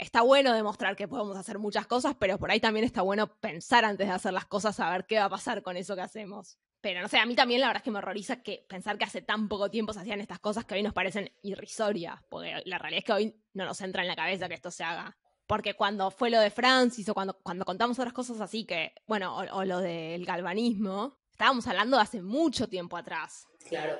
está 0.00 0.22
bueno 0.22 0.52
demostrar 0.54 0.96
que 0.96 1.06
podemos 1.06 1.36
hacer 1.36 1.58
muchas 1.58 1.86
cosas, 1.86 2.16
pero 2.18 2.38
por 2.38 2.50
ahí 2.50 2.58
también 2.58 2.84
está 2.84 3.02
bueno 3.02 3.28
pensar 3.38 3.84
antes 3.84 4.08
de 4.08 4.12
hacer 4.12 4.32
las 4.32 4.46
cosas, 4.46 4.76
saber 4.76 5.06
qué 5.06 5.18
va 5.18 5.26
a 5.26 5.30
pasar 5.30 5.62
con 5.62 5.76
eso 5.76 5.94
que 5.94 6.00
hacemos. 6.00 6.58
Pero 6.80 7.02
no 7.02 7.08
sé, 7.08 7.18
a 7.18 7.26
mí 7.26 7.34
también 7.34 7.60
la 7.60 7.66
verdad 7.66 7.82
es 7.82 7.84
que 7.84 7.90
me 7.90 7.98
horroriza 7.98 8.42
que 8.42 8.64
pensar 8.66 8.96
que 8.96 9.04
hace 9.04 9.20
tan 9.20 9.48
poco 9.48 9.70
tiempo 9.70 9.92
se 9.92 10.00
hacían 10.00 10.20
estas 10.20 10.38
cosas 10.38 10.64
que 10.64 10.74
hoy 10.74 10.82
nos 10.82 10.94
parecen 10.94 11.30
irrisorias, 11.42 12.20
porque 12.30 12.62
la 12.64 12.78
realidad 12.78 13.00
es 13.00 13.04
que 13.04 13.12
hoy 13.12 13.42
no 13.52 13.66
nos 13.66 13.80
entra 13.82 14.00
en 14.02 14.08
la 14.08 14.16
cabeza 14.16 14.48
que 14.48 14.54
esto 14.54 14.70
se 14.70 14.82
haga. 14.82 15.16
Porque 15.46 15.74
cuando 15.74 16.10
fue 16.10 16.30
lo 16.30 16.40
de 16.40 16.50
Francis 16.50 17.08
o 17.08 17.14
cuando, 17.14 17.34
cuando 17.42 17.64
contamos 17.66 17.98
otras 17.98 18.14
cosas 18.14 18.40
así 18.40 18.64
que, 18.64 18.94
bueno, 19.06 19.36
o, 19.36 19.58
o 19.58 19.64
lo 19.64 19.80
del 19.80 20.24
galvanismo, 20.24 21.18
estábamos 21.32 21.66
hablando 21.66 21.98
de 21.98 22.04
hace 22.04 22.22
mucho 22.22 22.68
tiempo 22.68 22.96
atrás. 22.96 23.46
Claro, 23.68 23.98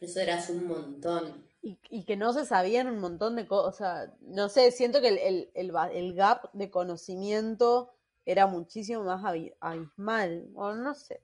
eso 0.00 0.20
era 0.20 0.36
hace 0.36 0.52
un 0.52 0.68
montón. 0.68 1.48
Y, 1.64 1.78
y 1.88 2.04
que 2.04 2.16
no 2.16 2.32
se 2.34 2.44
sabían 2.44 2.88
un 2.88 2.98
montón 2.98 3.36
de 3.36 3.46
cosas. 3.46 4.10
No 4.20 4.48
sé, 4.50 4.70
siento 4.70 5.00
que 5.00 5.08
el, 5.08 5.18
el, 5.54 5.72
el, 5.94 6.14
gap 6.14 6.50
de 6.52 6.70
conocimiento 6.70 7.90
era 8.26 8.46
muchísimo 8.46 9.02
más 9.04 9.22
abi- 9.22 9.54
abismal. 9.60 10.46
O 10.54 10.74
no 10.74 10.94
sé. 10.94 11.22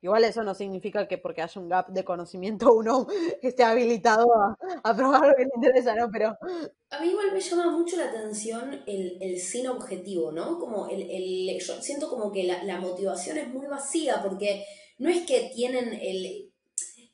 Igual 0.00 0.24
eso 0.24 0.44
no 0.44 0.54
significa 0.54 1.08
que 1.08 1.18
porque 1.18 1.42
haya 1.42 1.60
un 1.60 1.68
gap 1.68 1.88
de 1.88 2.04
conocimiento 2.04 2.72
uno 2.74 3.08
esté 3.42 3.64
habilitado 3.64 4.26
a, 4.84 4.96
probar 4.96 5.26
lo 5.28 5.34
que 5.34 5.44
le 5.44 5.50
interesa, 5.56 5.94
¿no? 5.96 6.08
Pero 6.12 6.36
A 6.90 7.00
mí 7.00 7.08
igual 7.08 7.32
me 7.32 7.40
llama 7.40 7.70
mucho 7.76 7.96
la 7.96 8.06
atención 8.10 8.82
el, 8.86 9.18
el 9.20 9.40
sin 9.40 9.66
objetivo, 9.66 10.30
¿no? 10.30 10.60
Como 10.60 10.88
el, 10.88 11.02
el, 11.10 11.58
yo 11.58 11.82
siento 11.82 12.08
como 12.08 12.30
que 12.30 12.44
la 12.44 12.80
motivación 12.80 13.38
es 13.38 13.48
muy 13.48 13.66
vacía 13.66 14.22
porque 14.22 14.64
no 14.98 15.08
es 15.08 15.26
que 15.26 15.50
tienen 15.54 15.92
el... 15.94 16.47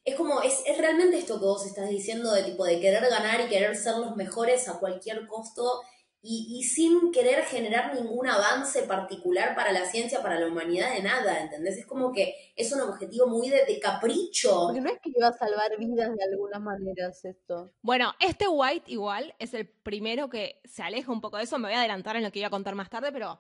Es 0.04 0.16
como, 0.16 0.42
es, 0.42 0.62
es 0.66 0.76
realmente 0.76 1.16
esto 1.16 1.38
que 1.38 1.46
vos 1.46 1.64
estás 1.64 1.88
diciendo 1.88 2.32
de 2.32 2.42
tipo 2.42 2.64
de 2.64 2.78
querer 2.78 3.08
ganar 3.08 3.40
y 3.40 3.48
querer 3.48 3.74
ser 3.74 3.96
los 3.96 4.16
mejores 4.16 4.68
a 4.68 4.78
cualquier 4.78 5.26
costo 5.26 5.80
y, 6.26 6.58
y, 6.58 6.62
sin 6.62 7.12
querer 7.12 7.44
generar 7.44 7.94
ningún 7.94 8.26
avance 8.26 8.82
particular 8.84 9.54
para 9.54 9.72
la 9.72 9.84
ciencia, 9.84 10.22
para 10.22 10.40
la 10.40 10.46
humanidad, 10.46 10.94
de 10.94 11.02
nada, 11.02 11.38
¿entendés? 11.42 11.76
Es 11.76 11.86
como 11.86 12.12
que 12.12 12.34
es 12.56 12.72
un 12.72 12.80
objetivo 12.80 13.26
muy 13.26 13.50
de, 13.50 13.66
de 13.66 13.78
capricho. 13.78 14.64
Porque 14.64 14.80
no 14.80 14.88
es 14.88 15.00
que 15.02 15.12
iba 15.14 15.28
a 15.28 15.32
salvar 15.34 15.76
vidas 15.78 16.14
de 16.16 16.24
algunas 16.24 16.62
maneras 16.62 17.22
esto. 17.26 17.72
Bueno, 17.82 18.14
este 18.20 18.48
White 18.48 18.90
igual 18.90 19.34
es 19.38 19.52
el 19.52 19.68
primero 19.68 20.30
que 20.30 20.62
se 20.64 20.82
aleja 20.82 21.12
un 21.12 21.20
poco 21.20 21.36
de 21.36 21.44
eso, 21.44 21.58
me 21.58 21.68
voy 21.68 21.74
a 21.74 21.80
adelantar 21.80 22.16
en 22.16 22.22
lo 22.22 22.32
que 22.32 22.38
iba 22.38 22.48
a 22.48 22.50
contar 22.50 22.74
más 22.74 22.88
tarde, 22.88 23.12
pero 23.12 23.38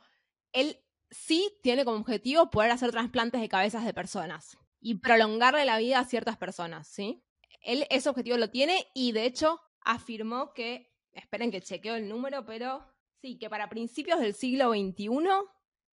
él 0.52 0.78
sí 1.10 1.58
tiene 1.62 1.86
como 1.86 1.98
objetivo 1.98 2.50
poder 2.50 2.70
hacer 2.70 2.90
trasplantes 2.90 3.40
de 3.40 3.48
cabezas 3.48 3.86
de 3.86 3.94
personas 3.94 4.58
y 4.84 4.96
prolongarle 4.96 5.64
la 5.64 5.78
vida 5.78 5.98
a 5.98 6.04
ciertas 6.04 6.36
personas, 6.36 6.86
¿sí? 6.86 7.24
Él 7.62 7.86
ese 7.88 8.10
objetivo 8.10 8.36
lo 8.36 8.50
tiene 8.50 8.86
y 8.92 9.12
de 9.12 9.24
hecho 9.24 9.58
afirmó 9.80 10.52
que 10.52 10.92
esperen 11.12 11.50
que 11.50 11.62
chequeo 11.62 11.94
el 11.94 12.06
número, 12.06 12.44
pero 12.44 12.84
sí, 13.22 13.38
que 13.38 13.48
para 13.48 13.70
principios 13.70 14.20
del 14.20 14.34
siglo 14.34 14.72
XXI 14.72 15.08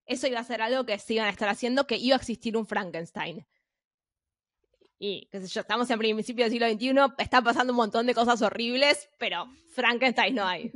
eso 0.06 0.28
iba 0.28 0.42
a 0.42 0.44
ser 0.44 0.62
algo 0.62 0.86
que 0.86 1.00
se 1.00 1.14
iban 1.14 1.28
a 1.28 1.30
estar 1.30 1.48
haciendo, 1.48 1.88
que 1.88 1.96
iba 1.96 2.18
a 2.18 2.20
existir 2.20 2.58
un 2.58 2.68
Frankenstein. 2.68 3.48
Y, 5.00 5.30
qué 5.32 5.40
sé 5.40 5.48
yo, 5.48 5.62
estamos 5.62 5.90
en 5.90 5.98
principios 5.98 6.52
del 6.52 6.60
siglo 6.60 6.70
XXI, 6.70 7.24
están 7.24 7.46
pasando 7.46 7.72
un 7.72 7.78
montón 7.78 8.06
de 8.08 8.14
cosas 8.14 8.42
horribles, 8.42 9.10
pero 9.18 9.48
Frankenstein 9.70 10.36
no 10.36 10.46
hay. 10.46 10.70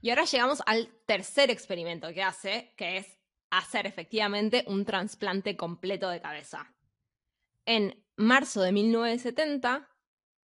Y 0.00 0.10
ahora 0.10 0.26
llegamos 0.26 0.62
al 0.64 0.88
tercer 1.06 1.50
experimento 1.50 2.12
que 2.14 2.22
hace, 2.22 2.72
que 2.76 2.98
es 2.98 3.18
hacer 3.50 3.88
efectivamente 3.88 4.62
un 4.68 4.84
trasplante 4.84 5.56
completo 5.56 6.08
de 6.08 6.20
cabeza. 6.20 6.72
En 7.66 8.04
marzo 8.16 8.62
de 8.62 8.72
1970, 8.72 9.88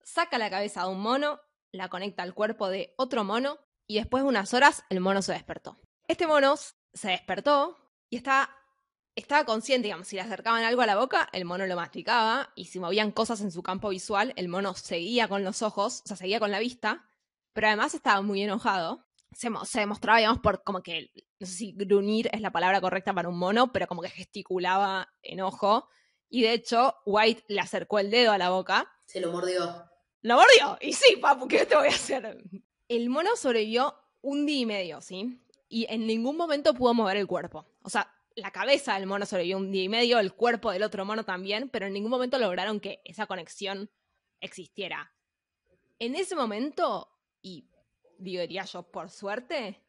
saca 0.02 0.38
la 0.38 0.50
cabeza 0.50 0.84
de 0.84 0.90
un 0.90 1.00
mono 1.00 1.40
la 1.72 1.88
conecta 1.88 2.22
al 2.22 2.34
cuerpo 2.34 2.68
de 2.68 2.94
otro 2.96 3.24
mono 3.24 3.58
y 3.86 3.96
después 3.96 4.22
de 4.22 4.28
unas 4.28 4.54
horas 4.54 4.84
el 4.88 5.00
mono 5.00 5.22
se 5.22 5.32
despertó. 5.32 5.78
Este 6.06 6.26
mono 6.26 6.54
se 6.56 7.08
despertó 7.08 7.76
y 8.10 8.16
estaba, 8.16 8.48
consciente, 9.44 9.92
si 10.04 10.16
le 10.16 10.22
acercaban 10.22 10.64
algo 10.64 10.82
a 10.82 10.86
la 10.86 10.96
boca, 10.96 11.28
el 11.32 11.44
mono 11.44 11.66
lo 11.66 11.76
masticaba 11.76 12.52
y 12.54 12.66
si 12.66 12.80
movían 12.80 13.12
cosas 13.12 13.40
en 13.40 13.50
su 13.50 13.62
campo 13.62 13.90
visual, 13.90 14.32
el 14.36 14.48
mono 14.48 14.74
seguía 14.74 15.28
con 15.28 15.44
los 15.44 15.62
ojos, 15.62 16.02
o 16.04 16.08
sea, 16.08 16.16
seguía 16.16 16.40
con 16.40 16.50
la 16.50 16.58
vista, 16.58 17.06
pero 17.52 17.66
además 17.66 17.94
estaba 17.94 18.22
muy 18.22 18.42
enojado. 18.42 19.04
Se, 19.32 19.50
se 19.64 19.80
demostraba, 19.80 20.18
digamos, 20.18 20.40
por 20.40 20.64
como 20.64 20.82
que, 20.82 21.10
no 21.38 21.46
sé 21.46 21.52
si 21.52 21.72
gruñir 21.72 22.30
es 22.32 22.40
la 22.40 22.50
palabra 22.50 22.80
correcta 22.80 23.12
para 23.12 23.28
un 23.28 23.38
mono, 23.38 23.72
pero 23.72 23.86
como 23.86 24.00
que 24.00 24.08
gesticulaba 24.08 25.12
enojo. 25.22 25.88
Y 26.30 26.42
de 26.42 26.52
hecho, 26.52 26.96
White 27.06 27.44
le 27.48 27.60
acercó 27.60 27.98
el 27.98 28.10
dedo 28.10 28.32
a 28.32 28.38
la 28.38 28.50
boca. 28.50 28.92
Se 29.06 29.20
lo 29.20 29.32
mordió. 29.32 29.84
Lo 30.22 30.36
mordió. 30.36 30.78
Y 30.80 30.92
sí, 30.92 31.16
papu, 31.16 31.48
¿qué 31.48 31.64
te 31.64 31.76
voy 31.76 31.88
a 31.88 31.90
hacer? 31.90 32.42
El 32.88 33.08
mono 33.08 33.36
sobrevivió 33.36 33.94
un 34.20 34.46
día 34.46 34.60
y 34.60 34.66
medio, 34.66 35.00
¿sí? 35.00 35.40
Y 35.68 35.86
en 35.88 36.06
ningún 36.06 36.36
momento 36.36 36.74
pudo 36.74 36.94
mover 36.94 37.16
el 37.16 37.26
cuerpo. 37.26 37.66
O 37.82 37.90
sea, 37.90 38.12
la 38.34 38.50
cabeza 38.50 38.94
del 38.94 39.06
mono 39.06 39.26
sobrevivió 39.26 39.56
un 39.56 39.70
día 39.70 39.84
y 39.84 39.88
medio, 39.88 40.18
el 40.18 40.34
cuerpo 40.34 40.70
del 40.70 40.82
otro 40.82 41.04
mono 41.04 41.24
también, 41.24 41.68
pero 41.70 41.86
en 41.86 41.92
ningún 41.92 42.10
momento 42.10 42.38
lograron 42.38 42.80
que 42.80 43.00
esa 43.04 43.26
conexión 43.26 43.90
existiera. 44.40 45.12
En 45.98 46.14
ese 46.14 46.36
momento, 46.36 47.10
y 47.42 47.68
diría 48.18 48.64
yo, 48.64 48.82
por 48.84 49.10
suerte, 49.10 49.82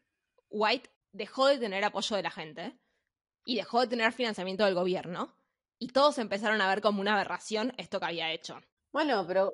White 0.49 0.89
dejó 1.11 1.47
de 1.47 1.57
tener 1.57 1.83
apoyo 1.83 2.15
de 2.15 2.23
la 2.23 2.31
gente 2.31 2.79
y 3.45 3.55
dejó 3.55 3.81
de 3.81 3.87
tener 3.87 4.11
financiamiento 4.13 4.65
del 4.65 4.75
gobierno. 4.75 5.35
Y 5.79 5.87
todos 5.87 6.17
empezaron 6.17 6.61
a 6.61 6.67
ver 6.67 6.81
como 6.81 7.01
una 7.01 7.13
aberración 7.13 7.73
esto 7.77 7.99
que 7.99 8.05
había 8.05 8.31
hecho. 8.31 8.59
Bueno, 8.91 9.25
pero 9.25 9.53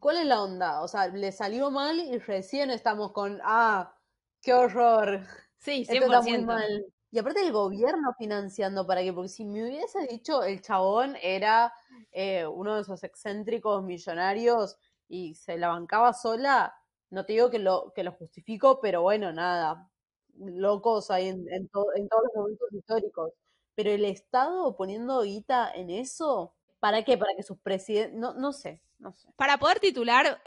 ¿cuál 0.00 0.16
es 0.18 0.26
la 0.26 0.42
onda? 0.42 0.82
O 0.82 0.88
sea, 0.88 1.06
le 1.08 1.32
salió 1.32 1.70
mal 1.70 1.98
y 2.00 2.18
recién 2.18 2.70
estamos 2.70 3.12
con, 3.12 3.40
ah, 3.44 3.94
qué 4.42 4.52
horror. 4.52 5.24
Sí, 5.58 5.84
100%. 5.84 5.92
Esto 5.92 6.06
está 6.06 6.22
muy 6.22 6.44
mal. 6.44 6.86
Y 7.12 7.18
aparte 7.18 7.40
el 7.44 7.52
gobierno 7.52 8.14
financiando 8.18 8.86
para 8.86 9.02
que, 9.02 9.12
porque 9.12 9.28
si 9.28 9.44
me 9.44 9.64
hubiese 9.64 10.06
dicho 10.08 10.42
el 10.42 10.60
chabón 10.62 11.16
era 11.22 11.72
eh, 12.12 12.46
uno 12.46 12.76
de 12.76 12.82
esos 12.82 13.02
excéntricos 13.02 13.82
millonarios 13.82 14.76
y 15.08 15.34
se 15.34 15.58
la 15.58 15.68
bancaba 15.68 16.12
sola, 16.14 16.74
no 17.10 17.26
te 17.26 17.32
digo 17.32 17.50
que 17.50 17.58
lo, 17.58 17.92
que 17.94 18.04
lo 18.04 18.12
justifico, 18.12 18.80
pero 18.80 19.02
bueno, 19.02 19.32
nada, 19.32 19.90
locos 20.36 21.10
hay 21.10 21.28
en, 21.28 21.44
en, 21.52 21.68
to, 21.68 21.84
en 21.96 22.08
todos 22.08 22.22
los 22.24 22.34
momentos 22.36 22.72
históricos. 22.72 23.32
Pero 23.82 23.94
el 23.94 24.04
Estado 24.04 24.76
poniendo 24.76 25.22
guita 25.22 25.72
en 25.74 25.88
eso, 25.88 26.54
¿Para 26.80 27.04
qué? 27.04 27.16
Para 27.18 27.36
que 27.36 27.42
sus 27.42 27.58
presidentes. 27.58 28.18
No, 28.18 28.34
no 28.34 28.52
sé, 28.52 28.82
no 28.98 29.12
sé. 29.12 29.28
Para 29.36 29.58
poder 29.58 29.78
titular, 29.78 30.42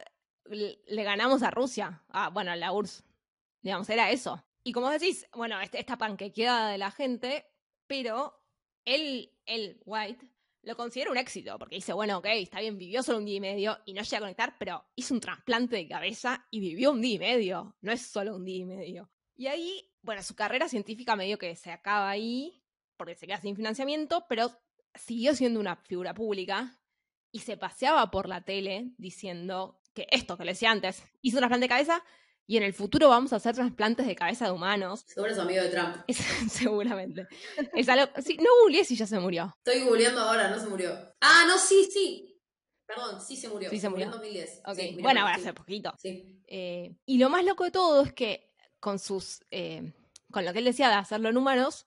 le 0.45 1.03
ganamos 1.03 1.43
a 1.43 1.51
Rusia. 1.51 2.03
Ah, 2.09 2.29
bueno, 2.29 2.53
la 2.55 2.73
URSS. 2.73 3.03
Digamos, 3.61 3.89
era 3.89 4.09
eso. 4.09 4.43
Y 4.63 4.73
como 4.73 4.89
decís, 4.89 5.27
bueno, 5.33 5.61
este, 5.61 5.79
esta 5.79 5.97
panquequeada 5.97 6.71
de 6.71 6.79
la 6.79 6.91
gente, 6.91 7.45
pero 7.87 8.33
él, 8.83 9.31
él, 9.45 9.79
White, 9.85 10.27
lo 10.63 10.75
considera 10.75 11.11
un 11.11 11.17
éxito, 11.17 11.57
porque 11.59 11.75
dice, 11.75 11.93
bueno, 11.93 12.17
ok, 12.17 12.25
está 12.31 12.59
bien, 12.61 12.77
vivió 12.77 13.03
solo 13.03 13.19
un 13.19 13.25
día 13.25 13.35
y 13.35 13.41
medio 13.41 13.77
y 13.85 13.93
no 13.93 14.01
llega 14.01 14.17
a 14.17 14.21
conectar, 14.21 14.55
pero 14.57 14.83
hizo 14.95 15.13
un 15.13 15.19
trasplante 15.19 15.75
de 15.75 15.87
cabeza 15.87 16.47
y 16.49 16.61
vivió 16.61 16.91
un 16.91 17.01
día 17.01 17.15
y 17.15 17.19
medio, 17.19 17.75
no 17.81 17.91
es 17.91 18.01
solo 18.01 18.35
un 18.35 18.45
día 18.45 18.57
y 18.57 18.65
medio. 18.65 19.09
Y 19.35 19.47
ahí, 19.47 19.91
bueno, 20.01 20.23
su 20.23 20.35
carrera 20.35 20.69
científica 20.69 21.15
medio 21.15 21.37
que 21.37 21.55
se 21.55 21.71
acaba 21.71 22.09
ahí, 22.09 22.62
porque 23.03 23.15
se 23.15 23.27
queda 23.27 23.41
sin 23.41 23.57
financiamiento, 23.57 24.25
pero 24.29 24.49
siguió 24.95 25.35
siendo 25.35 25.59
una 25.59 25.75
figura 25.75 26.13
pública 26.13 26.79
y 27.33 27.39
se 27.39 27.57
paseaba 27.57 28.09
por 28.09 28.29
la 28.29 28.45
tele 28.45 28.93
diciendo 28.97 29.81
que 29.93 30.07
esto 30.09 30.37
que 30.37 30.45
le 30.45 30.53
decía 30.53 30.71
antes, 30.71 31.03
hizo 31.21 31.35
un 31.35 31.41
trasplante 31.41 31.65
de 31.65 31.67
cabeza 31.67 32.03
y 32.47 32.55
en 32.55 32.63
el 32.63 32.73
futuro 32.73 33.09
vamos 33.09 33.33
a 33.33 33.35
hacer 33.35 33.55
trasplantes 33.55 34.07
de 34.07 34.15
cabeza 34.15 34.45
de 34.45 34.51
humanos. 34.51 35.03
Seguro 35.05 35.33
es 35.33 35.37
amigo 35.37 35.61
de 35.61 35.67
Trump. 35.67 35.97
Es, 36.07 36.15
seguramente. 36.49 37.27
Es 37.73 37.89
algo, 37.89 38.09
sí, 38.21 38.37
no 38.37 38.49
googleé 38.61 38.85
si 38.85 38.95
ya 38.95 39.05
se 39.05 39.19
murió. 39.19 39.53
Estoy 39.57 39.83
googleando 39.83 40.21
ahora, 40.21 40.49
no 40.49 40.57
se 40.57 40.67
murió. 40.67 40.97
Ah, 41.19 41.43
no, 41.45 41.57
sí, 41.57 41.89
sí. 41.91 42.39
Perdón, 42.85 43.19
sí 43.19 43.35
se 43.35 43.49
murió. 43.49 43.69
Sí 43.69 43.81
se 43.81 43.89
murió. 43.89 44.05
en 44.05 44.11
2010. 44.11 44.61
Okay. 44.65 44.95
Sí, 44.95 45.01
bueno, 45.01 45.19
ahora 45.19 45.35
hace 45.35 45.51
poquito. 45.51 45.93
Sí. 45.99 46.41
Eh, 46.47 46.95
y 47.05 47.17
lo 47.17 47.29
más 47.29 47.43
loco 47.43 47.65
de 47.65 47.71
todo 47.71 48.03
es 48.03 48.13
que 48.13 48.53
con 48.79 48.97
sus, 48.97 49.41
eh, 49.51 49.91
con 50.31 50.45
lo 50.45 50.53
que 50.53 50.59
él 50.59 50.65
decía 50.65 50.87
de 50.87 50.95
hacerlo 50.95 51.27
en 51.27 51.35
humanos, 51.35 51.85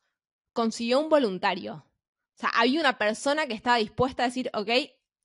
consiguió 0.56 0.98
un 0.98 1.08
voluntario. 1.08 1.74
O 1.74 2.38
sea, 2.38 2.48
había 2.48 2.80
una 2.80 2.98
persona 2.98 3.46
que 3.46 3.54
estaba 3.54 3.76
dispuesta 3.76 4.24
a 4.24 4.26
decir, 4.26 4.50
ok, 4.54 4.70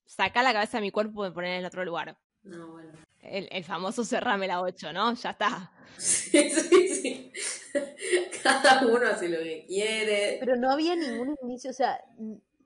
saca 0.05 0.43
la 0.43 0.53
cabeza 0.53 0.77
de 0.77 0.81
mi 0.81 0.91
cuerpo 0.91 1.25
y 1.25 1.31
poner 1.31 1.59
en 1.59 1.65
otro 1.65 1.83
lugar. 1.83 2.17
No, 2.43 2.67
bueno. 2.67 2.91
El, 3.21 3.47
el 3.51 3.63
famoso 3.63 4.03
cerrame 4.03 4.47
la 4.47 4.61
8, 4.61 4.93
¿no? 4.93 5.13
Ya 5.13 5.31
está. 5.31 5.71
Sí, 5.97 6.49
sí, 6.49 6.87
sí. 6.89 7.31
Cada 8.43 8.85
uno 8.85 9.07
hace 9.07 9.29
lo 9.29 9.39
que 9.39 9.65
quiere. 9.67 10.37
Pero 10.39 10.57
no 10.57 10.71
había 10.71 10.95
ningún 10.95 11.35
inicio, 11.43 11.71
o 11.71 11.73
sea, 11.73 11.99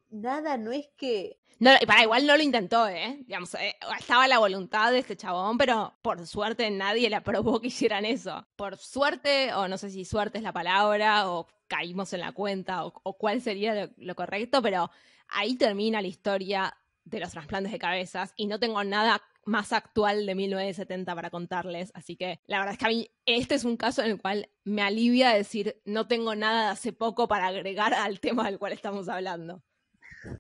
nada, 0.10 0.58
no 0.58 0.72
es 0.72 0.88
que. 0.98 1.40
No, 1.60 1.72
para 1.88 2.04
igual 2.04 2.28
no 2.28 2.36
lo 2.36 2.44
intentó, 2.44 2.88
¿eh? 2.88 3.24
Digamos, 3.26 3.54
eh, 3.56 3.76
estaba 3.98 4.28
la 4.28 4.40
voluntad 4.40 4.92
de 4.92 5.00
este 5.00 5.16
chabón, 5.16 5.58
pero 5.58 5.94
por 6.02 6.26
suerte 6.28 6.70
nadie 6.70 7.10
le 7.10 7.16
aprobó 7.16 7.62
que 7.62 7.68
hicieran 7.68 8.06
eso. 8.06 8.46
Por 8.56 8.78
suerte, 8.78 9.54
o 9.54 9.68
no 9.68 9.78
sé 9.78 9.90
si 9.90 10.04
suerte 10.04 10.40
es 10.40 10.44
la 10.44 10.52
palabra, 10.54 11.30
o 11.30 11.48
caímos 11.68 12.12
en 12.14 12.20
la 12.20 12.34
cuenta, 12.34 12.86
o, 12.86 12.94
o 13.04 13.18
cuál 13.18 13.42
sería 13.42 13.74
lo, 13.74 13.92
lo 13.98 14.16
correcto, 14.16 14.62
pero 14.62 14.92
ahí 15.30 15.56
termina 15.56 16.02
la 16.02 16.08
historia 16.08 16.78
de 17.06 17.20
los 17.20 17.32
trasplantes 17.32 17.72
de 17.72 17.80
cabezas 17.80 18.34
y 18.36 18.48
no 18.48 18.60
tengo 18.60 18.84
nada 18.84 19.22
más 19.46 19.72
actual 19.74 20.26
de 20.26 20.36
1970 20.36 21.16
para 21.16 21.30
contarles, 21.30 21.92
así 21.94 22.16
que 22.16 22.42
la 22.48 22.58
verdad 22.58 22.74
es 22.74 22.80
que 22.80 22.86
a 22.86 22.90
mí 22.90 23.08
este 23.28 23.56
es 23.56 23.64
un 23.64 23.78
caso 23.78 24.02
en 24.02 24.12
el 24.12 24.22
cual 24.22 24.50
me 24.64 24.82
alivia 24.82 25.30
decir 25.30 25.82
no 25.86 26.08
tengo 26.08 26.36
nada 26.36 26.66
de 26.66 26.70
hace 26.72 26.94
poco 26.94 27.28
para 27.28 27.48
agregar 27.48 27.94
al 27.94 28.20
tema 28.20 28.46
del 28.46 28.58
cual 28.58 28.74
estamos 28.74 29.08
hablando. 29.08 29.62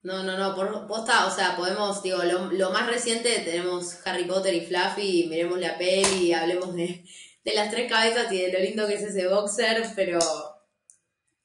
No, 0.03 0.23
no, 0.23 0.37
no, 0.37 0.55
por 0.55 0.87
posta, 0.87 1.27
o 1.27 1.31
sea, 1.31 1.55
podemos, 1.55 2.01
digo, 2.01 2.23
lo, 2.23 2.51
lo, 2.51 2.71
más 2.71 2.87
reciente 2.87 3.39
tenemos 3.39 3.99
Harry 4.05 4.25
Potter 4.25 4.53
y 4.53 4.65
Fluffy, 4.65 5.27
miremos 5.29 5.59
la 5.59 5.77
peli 5.77 6.27
y 6.27 6.33
hablemos 6.33 6.73
de, 6.75 7.05
de 7.43 7.53
las 7.53 7.69
tres 7.69 7.89
cabezas 7.89 8.31
y 8.31 8.41
de 8.41 8.51
lo 8.51 8.59
lindo 8.59 8.87
que 8.87 8.95
es 8.95 9.03
ese 9.03 9.27
boxer, 9.27 9.85
pero 9.95 10.19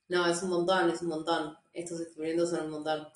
no, 0.09 0.27
es 0.27 0.43
un 0.43 0.51
montón, 0.51 0.91
es 0.91 1.03
un 1.03 1.09
montón. 1.09 1.57
Estos 1.73 2.01
experimentos 2.01 2.51
son 2.51 2.65
un 2.65 2.71
montón. 2.71 3.09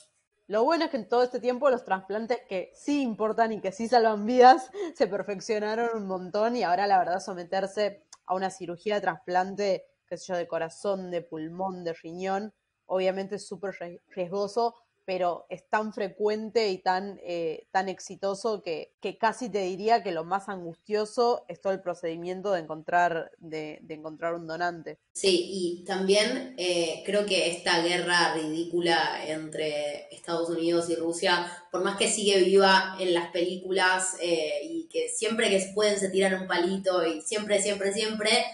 Lo 0.47 0.63
bueno 0.63 0.85
es 0.85 0.91
que 0.91 0.99
en 0.99 1.09
todo 1.09 1.23
este 1.23 1.41
tiempo 1.41 1.71
los 1.71 1.85
trasplantes 1.85 2.39
que 2.49 2.71
sí 2.75 3.01
importan 3.01 3.53
y 3.53 3.61
que 3.61 3.73
sí 3.73 3.89
salvan 3.89 4.27
vidas 4.27 4.71
se 4.95 5.07
perfeccionaron 5.07 5.91
un 5.97 6.07
montón 6.07 6.55
y 6.55 6.63
ahora 6.63 6.87
la 6.87 6.99
verdad 6.99 7.21
someterse 7.21 8.05
a 8.27 8.35
una 8.35 8.51
cirugía 8.51 8.97
de 8.97 9.01
trasplante, 9.01 9.87
qué 10.07 10.17
sé 10.19 10.27
yo, 10.29 10.37
de 10.37 10.47
corazón, 10.47 11.11
de 11.11 11.23
pulmón, 11.23 11.83
de 11.83 11.95
riñón, 11.95 12.53
obviamente 12.87 13.37
es 13.37 13.47
súper 13.49 13.75
riesgoso, 14.09 14.75
pero 15.05 15.47
es 15.49 15.69
tan 15.69 15.93
frecuente 15.93 16.71
y 16.71 16.79
tan, 16.79 17.21
eh, 17.23 17.67
tan 17.71 17.89
exitoso 17.89 18.63
que, 18.63 18.95
que, 19.01 19.19
casi 19.19 19.51
te 19.51 19.61
diría 19.61 20.03
que 20.03 20.13
lo 20.13 20.25
más 20.25 20.49
angustioso 20.49 21.45
es 21.49 21.61
todo 21.61 21.73
el 21.73 21.81
procedimiento 21.81 22.53
de 22.53 22.61
encontrar, 22.61 23.31
de, 23.39 23.79
de 23.83 23.95
encontrar 23.95 24.35
un 24.35 24.47
donante. 24.47 24.99
Sí, 25.13 25.49
y 25.51 25.85
también 25.85 26.55
eh, 26.59 27.03
creo 27.05 27.27
que 27.27 27.51
esta 27.51 27.83
guerra 27.83 28.35
ridícula 28.35 29.25
entre 29.27 30.09
Estados 30.15 30.49
Unidos 30.51 30.89
y 30.91 30.97
Rusia, 30.97 31.47
por 31.71 31.83
más 31.85 31.97
que 31.97 32.09
sigue 32.09 32.43
viva 32.43 32.97
en 32.99 33.15
las 33.15 33.31
películas 33.31 34.17
eh, 34.21 34.61
y 34.65 34.89
que 34.89 35.09
siempre 35.09 35.51
que 35.51 35.73
pueden 35.75 35.99
se 35.99 36.09
tiran 36.09 36.41
un 36.41 36.49
palito 36.49 37.07
y 37.07 37.21
siempre, 37.21 37.61
siempre, 37.61 37.93
siempre, 37.93 38.45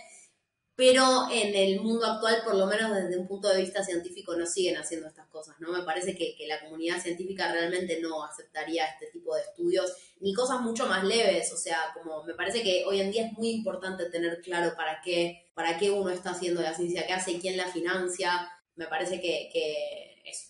pero 0.81 1.29
en 1.31 1.55
el 1.55 1.83
mundo 1.83 2.07
actual, 2.07 2.41
por 2.43 2.55
lo 2.55 2.65
menos 2.65 2.95
desde 2.95 3.19
un 3.19 3.29
punto 3.29 3.51
de 3.51 3.61
vista 3.61 3.85
científico, 3.85 4.35
no 4.35 4.47
siguen 4.47 4.79
haciendo 4.79 5.09
estas 5.09 5.27
cosas, 5.29 5.55
¿no? 5.61 5.71
Me 5.73 5.83
parece 5.83 6.17
que, 6.17 6.35
la 6.49 6.59
comunidad 6.59 6.99
científica 6.99 7.53
realmente 7.53 8.01
no 8.01 8.25
aceptaría 8.25 8.87
este 8.87 9.09
tipo 9.09 9.35
de 9.35 9.43
estudios, 9.43 9.93
ni 10.21 10.33
cosas 10.33 10.63
mucho 10.63 10.87
más 10.87 11.05
leves, 11.05 11.53
o 11.53 11.59
sea, 11.59 11.77
como 11.93 12.25
me 12.25 12.33
parece 12.33 12.63
que 12.63 12.85
hoy 12.87 12.99
en 12.99 13.13
día 13.13 13.27
es 13.27 13.33
muy 13.35 13.51
importante 13.51 14.07
tener 14.07 14.41
claro 14.41 14.75
para 14.75 15.03
qué, 15.05 15.51
para 15.53 15.77
qué 15.77 15.91
uno 15.91 16.09
está 16.09 16.31
haciendo 16.31 16.63
la 16.63 16.73
ciencia, 16.73 17.07
qué 17.07 17.13
hace, 17.13 17.39
quién 17.39 17.59
la 17.59 17.67
financia, 17.67 18.51
me 18.75 18.87
parece 18.87 19.21
que, 19.21 19.53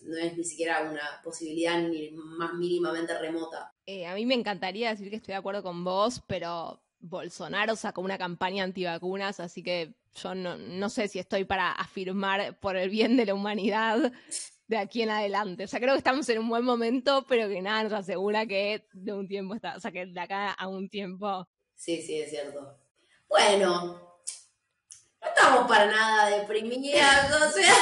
no 0.03 0.17
es 0.17 0.37
ni 0.37 0.45
siquiera 0.45 0.89
una 0.89 1.21
posibilidad 1.25 1.77
ni 1.81 2.09
más 2.11 2.53
mínimamente 2.53 3.17
remota. 3.19 3.73
Eh, 3.85 4.05
a 4.05 4.15
mí 4.15 4.25
me 4.25 4.35
encantaría 4.35 4.91
decir 4.91 5.09
que 5.09 5.17
estoy 5.17 5.33
de 5.33 5.39
acuerdo 5.39 5.61
con 5.61 5.83
vos, 5.83 6.21
pero 6.25 6.81
Bolsonaro 7.01 7.75
sacó 7.75 8.01
una 8.01 8.17
campaña 8.17 8.63
antivacunas, 8.63 9.39
así 9.39 9.63
que 9.63 9.93
yo 10.15 10.35
no, 10.35 10.89
sé 10.89 11.07
si 11.07 11.19
estoy 11.19 11.45
para 11.45 11.71
afirmar 11.71 12.57
por 12.59 12.75
el 12.75 12.89
bien 12.89 13.17
de 13.17 13.25
la 13.25 13.33
humanidad 13.33 14.11
de 14.67 14.77
aquí 14.77 15.01
en 15.01 15.09
adelante. 15.09 15.63
O 15.63 15.67
sea, 15.67 15.79
creo 15.79 15.93
que 15.93 15.99
estamos 15.99 16.27
en 16.29 16.39
un 16.39 16.49
buen 16.49 16.63
momento, 16.63 17.25
pero 17.27 17.47
que 17.49 17.61
nada 17.61 17.83
nos 17.83 17.93
asegura 17.93 18.45
que 18.45 18.85
de 18.93 19.13
un 19.13 19.27
tiempo 19.27 19.55
está, 19.55 19.75
o 19.75 19.79
sea, 19.79 19.91
que 19.91 20.05
de 20.05 20.19
acá 20.19 20.51
a 20.51 20.67
un 20.67 20.89
tiempo. 20.89 21.47
Sí, 21.75 22.01
sí, 22.01 22.19
es 22.19 22.29
cierto. 22.29 22.77
Bueno, 23.27 24.19
no 25.21 25.27
estamos 25.27 25.67
para 25.67 25.85
nada 25.85 26.37
deprimidas, 26.37 27.31
o 27.31 27.51
sea. 27.51 27.73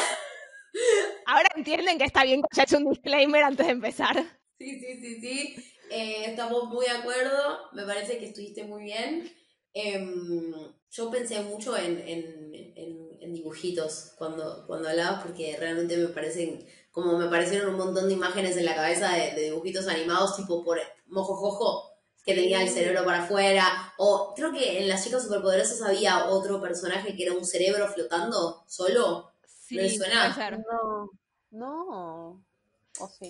Ahora 1.25 1.49
entienden 1.55 1.97
que 1.97 2.05
está 2.05 2.23
bien 2.23 2.41
que 2.41 2.47
haya 2.53 2.63
hecho 2.63 2.77
un 2.77 2.89
disclaimer 2.91 3.43
antes 3.43 3.65
de 3.65 3.71
empezar. 3.71 4.23
Sí, 4.57 4.79
sí, 4.79 4.99
sí, 4.99 5.21
sí. 5.21 5.78
Eh, 5.89 6.25
estamos 6.25 6.65
muy 6.65 6.85
de 6.85 6.91
acuerdo. 6.91 7.69
Me 7.73 7.83
parece 7.83 8.17
que 8.17 8.27
estuviste 8.27 8.63
muy 8.63 8.83
bien. 8.83 9.31
Em, 9.73 10.53
yo 10.89 11.09
pensé 11.11 11.41
mucho 11.41 11.77
en, 11.77 11.99
en, 12.07 13.33
dibujitos 13.33 14.13
cuando, 14.17 14.65
cuando 14.65 14.89
hablabas 14.89 15.21
porque 15.23 15.55
realmente 15.55 15.95
me 15.95 16.07
parecen, 16.07 16.65
como 16.91 17.15
me 17.15 17.27
parecieron 17.27 17.69
un 17.69 17.77
montón 17.77 18.07
de 18.07 18.15
imágenes 18.15 18.57
en 18.57 18.65
la 18.65 18.73
cabeza 18.73 19.13
de, 19.13 19.39
dibujitos 19.39 19.87
animados 19.87 20.35
tipo 20.35 20.65
por 20.65 20.79
Mojojojo, 21.05 21.91
que 22.25 22.33
tenía 22.33 22.63
el 22.63 22.69
cerebro 22.69 23.05
para 23.05 23.23
afuera, 23.23 23.93
o 23.99 24.33
creo 24.35 24.51
que 24.51 24.79
en 24.79 24.89
las 24.89 25.03
chicas 25.03 25.23
superpoderosas 25.23 25.83
había 25.83 26.25
otro 26.25 26.59
personaje 26.59 27.15
que 27.15 27.23
era 27.23 27.33
un 27.33 27.45
cerebro 27.45 27.87
flotando 27.87 28.63
solo. 28.67 29.31
Sí, 29.45 29.95
suena? 29.95 30.35
No, 30.67 31.11
no 31.51 32.48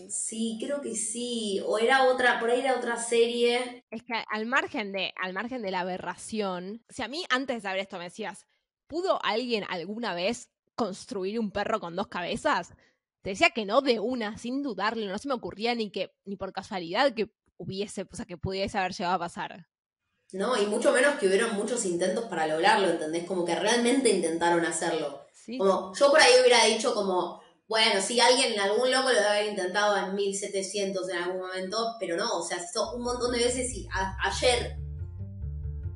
sí? 0.10 0.58
creo 0.64 0.82
que 0.82 0.96
sí. 0.96 1.62
O 1.66 1.78
era 1.78 2.04
otra, 2.06 2.40
por 2.40 2.50
ahí 2.50 2.60
era 2.60 2.78
otra 2.78 2.98
serie. 2.98 3.84
Es 3.90 4.04
que 4.04 4.14
al 4.30 4.46
margen 4.46 4.92
de, 4.92 5.14
al 5.22 5.34
margen 5.34 5.62
de 5.62 5.72
la 5.72 5.82
aberración, 5.82 6.84
si 6.90 7.02
a 7.02 7.08
mí 7.08 7.26
antes 7.30 7.58
de 7.58 7.62
saber 7.62 7.80
esto 7.80 7.98
me 7.98 8.06
decías, 8.06 8.46
¿pudo 8.88 9.24
alguien 9.24 9.66
alguna 9.70 10.14
vez 10.14 10.50
construir 10.76 11.40
un 11.40 11.52
perro 11.52 11.80
con 11.80 11.96
dos 11.96 12.08
cabezas? 12.08 12.74
Te 13.22 13.32
decía 13.32 13.50
que 13.50 13.66
no 13.66 13.82
de 13.82 14.00
una, 14.00 14.38
sin 14.38 14.64
dudarlo, 14.64 15.06
no 15.06 15.18
se 15.18 15.28
me 15.28 15.34
ocurría 15.34 15.76
ni 15.76 15.92
que, 15.92 16.14
ni 16.26 16.36
por 16.38 16.54
casualidad 16.54 17.14
que 17.14 17.30
hubiese, 17.58 18.08
o 18.10 18.16
sea, 18.16 18.26
que 18.26 18.38
pudiese 18.38 18.78
haber 18.78 18.94
llegado 18.94 19.16
a 19.16 19.20
pasar. 19.20 19.68
No, 20.32 20.62
y 20.62 20.66
mucho 20.68 20.92
menos 20.92 21.16
que 21.16 21.28
hubieron 21.28 21.56
muchos 21.56 21.86
intentos 21.86 22.26
para 22.26 22.48
lograrlo, 22.48 22.88
¿entendés? 22.88 23.26
Como 23.26 23.44
que 23.44 23.56
realmente 23.56 24.10
intentaron 24.10 24.64
hacerlo. 24.66 25.26
Como, 25.58 25.94
yo 25.96 26.12
por 26.12 26.22
ahí 26.22 26.34
hubiera 26.40 26.66
dicho 26.66 26.94
como, 26.94 27.42
bueno, 27.70 28.02
sí, 28.02 28.20
alguien, 28.20 28.60
algún 28.60 28.92
loco 28.92 29.10
lo 29.10 29.16
debe 29.16 29.28
haber 29.28 29.50
intentado 29.50 29.96
en 29.96 30.16
1700 30.16 31.08
en 31.08 31.18
algún 31.18 31.42
momento, 31.42 31.96
pero 32.00 32.18
no, 32.18 32.40
o 32.40 32.44
sea, 32.44 32.58
hizo 32.58 32.96
un 32.96 33.04
montón 33.04 33.32
de 33.32 33.38
veces 33.38 33.72
y 33.72 33.88
ayer. 34.24 34.76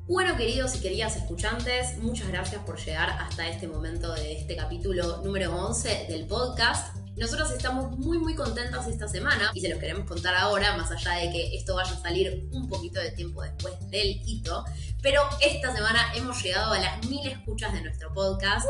Bueno, 0.06 0.38
queridos 0.38 0.76
y 0.76 0.82
queridas 0.82 1.16
escuchantes, 1.16 1.98
muchas 1.98 2.28
gracias 2.28 2.64
por 2.64 2.78
llegar 2.78 3.10
hasta 3.10 3.48
este 3.48 3.68
momento 3.68 4.14
de 4.14 4.34
este 4.34 4.56
capítulo 4.56 5.24
número 5.24 5.52
11 5.66 6.06
del 6.10 6.28
podcast. 6.28 6.96
Nosotros 7.16 7.50
estamos 7.52 7.98
muy 7.98 8.20
muy 8.20 8.36
contentos 8.36 8.86
esta 8.86 9.08
semana 9.08 9.50
y 9.56 9.62
se 9.62 9.70
los 9.70 9.80
queremos 9.80 10.08
contar 10.08 10.36
ahora, 10.36 10.78
más 10.78 10.92
allá 10.92 11.24
de 11.24 11.32
que 11.32 11.56
esto 11.56 11.74
vaya 11.74 11.92
a 11.92 12.00
salir 12.00 12.48
un 12.52 12.70
poquito 12.70 13.00
de 13.00 13.12
tiempo 13.12 13.42
después 13.42 13.74
del 13.90 14.22
hito. 14.28 14.64
Pero 15.02 15.22
esta 15.42 15.76
semana 15.76 16.14
hemos 16.16 16.42
llegado 16.44 16.74
a 16.74 16.80
las 16.80 17.04
mil 17.08 17.28
escuchas 17.28 17.74
de 17.74 17.82
nuestro 17.82 18.14
podcast. 18.14 18.68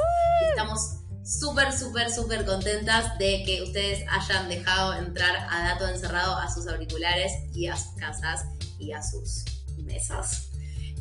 Estamos 0.50 1.03
súper, 1.24 1.72
súper, 1.72 2.12
súper 2.12 2.46
contentas 2.46 3.18
de 3.18 3.44
que 3.46 3.62
ustedes 3.64 4.06
hayan 4.10 4.50
dejado 4.50 4.94
entrar 4.94 5.48
a 5.50 5.70
Dato 5.70 5.88
Encerrado 5.88 6.38
a 6.38 6.50
sus 6.50 6.68
auriculares 6.68 7.32
y 7.54 7.68
a 7.68 7.76
sus 7.76 7.94
casas 7.96 8.46
y 8.80 8.92
a 8.92 9.02
sus 9.02 9.46
mesas. 9.78 10.50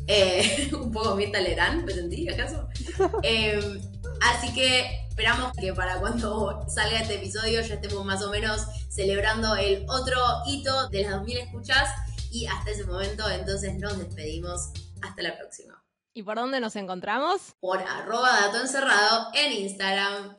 Eh, 0.07 0.69
un 0.79 0.91
poco 0.91 1.15
mi 1.15 1.31
talerán, 1.31 1.85
¿me 1.85 1.93
sentí 1.93 2.27
acaso? 2.29 2.67
Em, 3.23 3.81
así 4.21 4.53
que 4.53 5.07
esperamos 5.09 5.51
que 5.53 5.73
para 5.73 5.99
cuando 5.99 6.65
salga 6.67 7.01
este 7.01 7.15
episodio 7.15 7.61
ya 7.61 7.75
estemos 7.75 8.03
más 8.05 8.21
o 8.23 8.31
menos 8.31 8.65
celebrando 8.89 9.55
el 9.55 9.85
otro 9.87 10.17
hito 10.47 10.89
de 10.89 11.03
las 11.03 11.11
2000 11.11 11.37
escuchas 11.37 11.89
y 12.31 12.47
hasta 12.47 12.71
ese 12.71 12.85
momento 12.85 13.29
entonces 13.29 13.75
nos 13.77 13.97
despedimos. 13.99 14.71
Hasta 15.01 15.21
la 15.21 15.37
próxima. 15.37 15.83
¿Y 16.15 16.21
por 16.21 16.35
dónde 16.35 16.59
nos 16.59 16.75
encontramos? 16.75 17.55
Por 17.59 17.79
arroba 17.79 18.29
dato 18.41 18.61
encerrado 18.61 19.31
en 19.33 19.51
Instagram. 19.51 20.37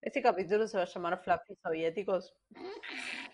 Este 0.00 0.22
capítulo 0.22 0.68
se 0.68 0.76
va 0.76 0.84
a 0.84 0.86
llamar 0.86 1.20
Fluffy 1.20 1.56
Soviéticos. 1.60 2.32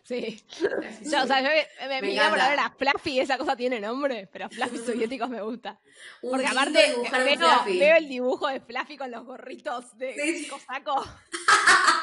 Sí. 0.04 0.42
Yo, 1.02 1.24
o 1.24 1.26
sea, 1.26 1.42
me, 1.42 1.66
me, 1.86 2.00
me 2.00 2.28
por 2.30 2.38
ver 2.38 2.60
a 2.60 2.70
Fluffy, 2.70 3.20
esa 3.20 3.36
cosa 3.36 3.56
tiene 3.56 3.78
nombre, 3.78 4.26
pero 4.32 4.48
Fluffy 4.48 4.78
Soviéticos 4.86 5.28
me 5.28 5.42
gusta. 5.42 5.78
Porque 6.22 6.46
aparte 6.46 6.94
veo, 7.24 7.64
veo, 7.66 7.96
el 7.96 8.08
dibujo 8.08 8.48
de 8.48 8.60
Fluffy 8.60 8.96
con 8.96 9.10
los 9.10 9.24
gorritos 9.24 9.98
de 9.98 10.14
sí. 10.14 10.48
cosaco. 10.48 11.04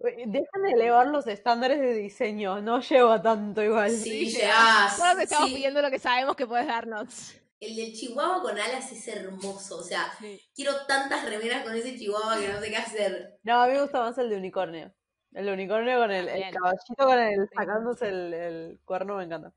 Dejan 0.00 0.62
de 0.62 0.72
elevar 0.72 1.08
los 1.08 1.26
estándares 1.26 1.80
de 1.80 1.92
diseño, 1.92 2.60
no 2.60 2.80
lleva 2.80 3.20
tanto 3.20 3.62
igual. 3.62 3.90
Sí, 3.90 4.30
llevas. 4.30 4.96
Todos 4.96 5.18
estamos 5.18 5.50
pidiendo 5.50 5.82
lo 5.82 5.90
que 5.90 5.98
sabemos 5.98 6.36
que 6.36 6.46
puedes 6.46 6.66
darnos. 6.66 7.34
El 7.60 7.74
del 7.74 7.92
chihuahua 7.92 8.40
con 8.40 8.56
alas 8.56 8.92
es 8.92 9.08
hermoso, 9.08 9.78
o 9.78 9.82
sea, 9.82 10.12
quiero 10.54 10.86
tantas 10.86 11.28
remeras 11.28 11.64
con 11.64 11.74
ese 11.74 11.98
chihuahua 11.98 12.38
que 12.38 12.46
no 12.46 12.60
sé 12.60 12.70
qué 12.70 12.76
hacer. 12.76 13.38
No, 13.42 13.60
a 13.60 13.66
mí 13.66 13.72
me 13.72 13.82
gusta 13.82 13.98
más 13.98 14.16
el 14.18 14.30
de 14.30 14.36
unicornio. 14.36 14.94
El 15.32 15.46
de 15.46 15.52
unicornio 15.52 15.98
con 15.98 16.10
el, 16.12 16.28
el 16.28 16.54
caballito 16.54 17.04
con 17.04 17.18
el 17.18 17.48
sacándose 17.52 18.08
el, 18.08 18.34
el 18.34 18.80
cuerno 18.84 19.16
me 19.16 19.24
encanta. 19.24 19.52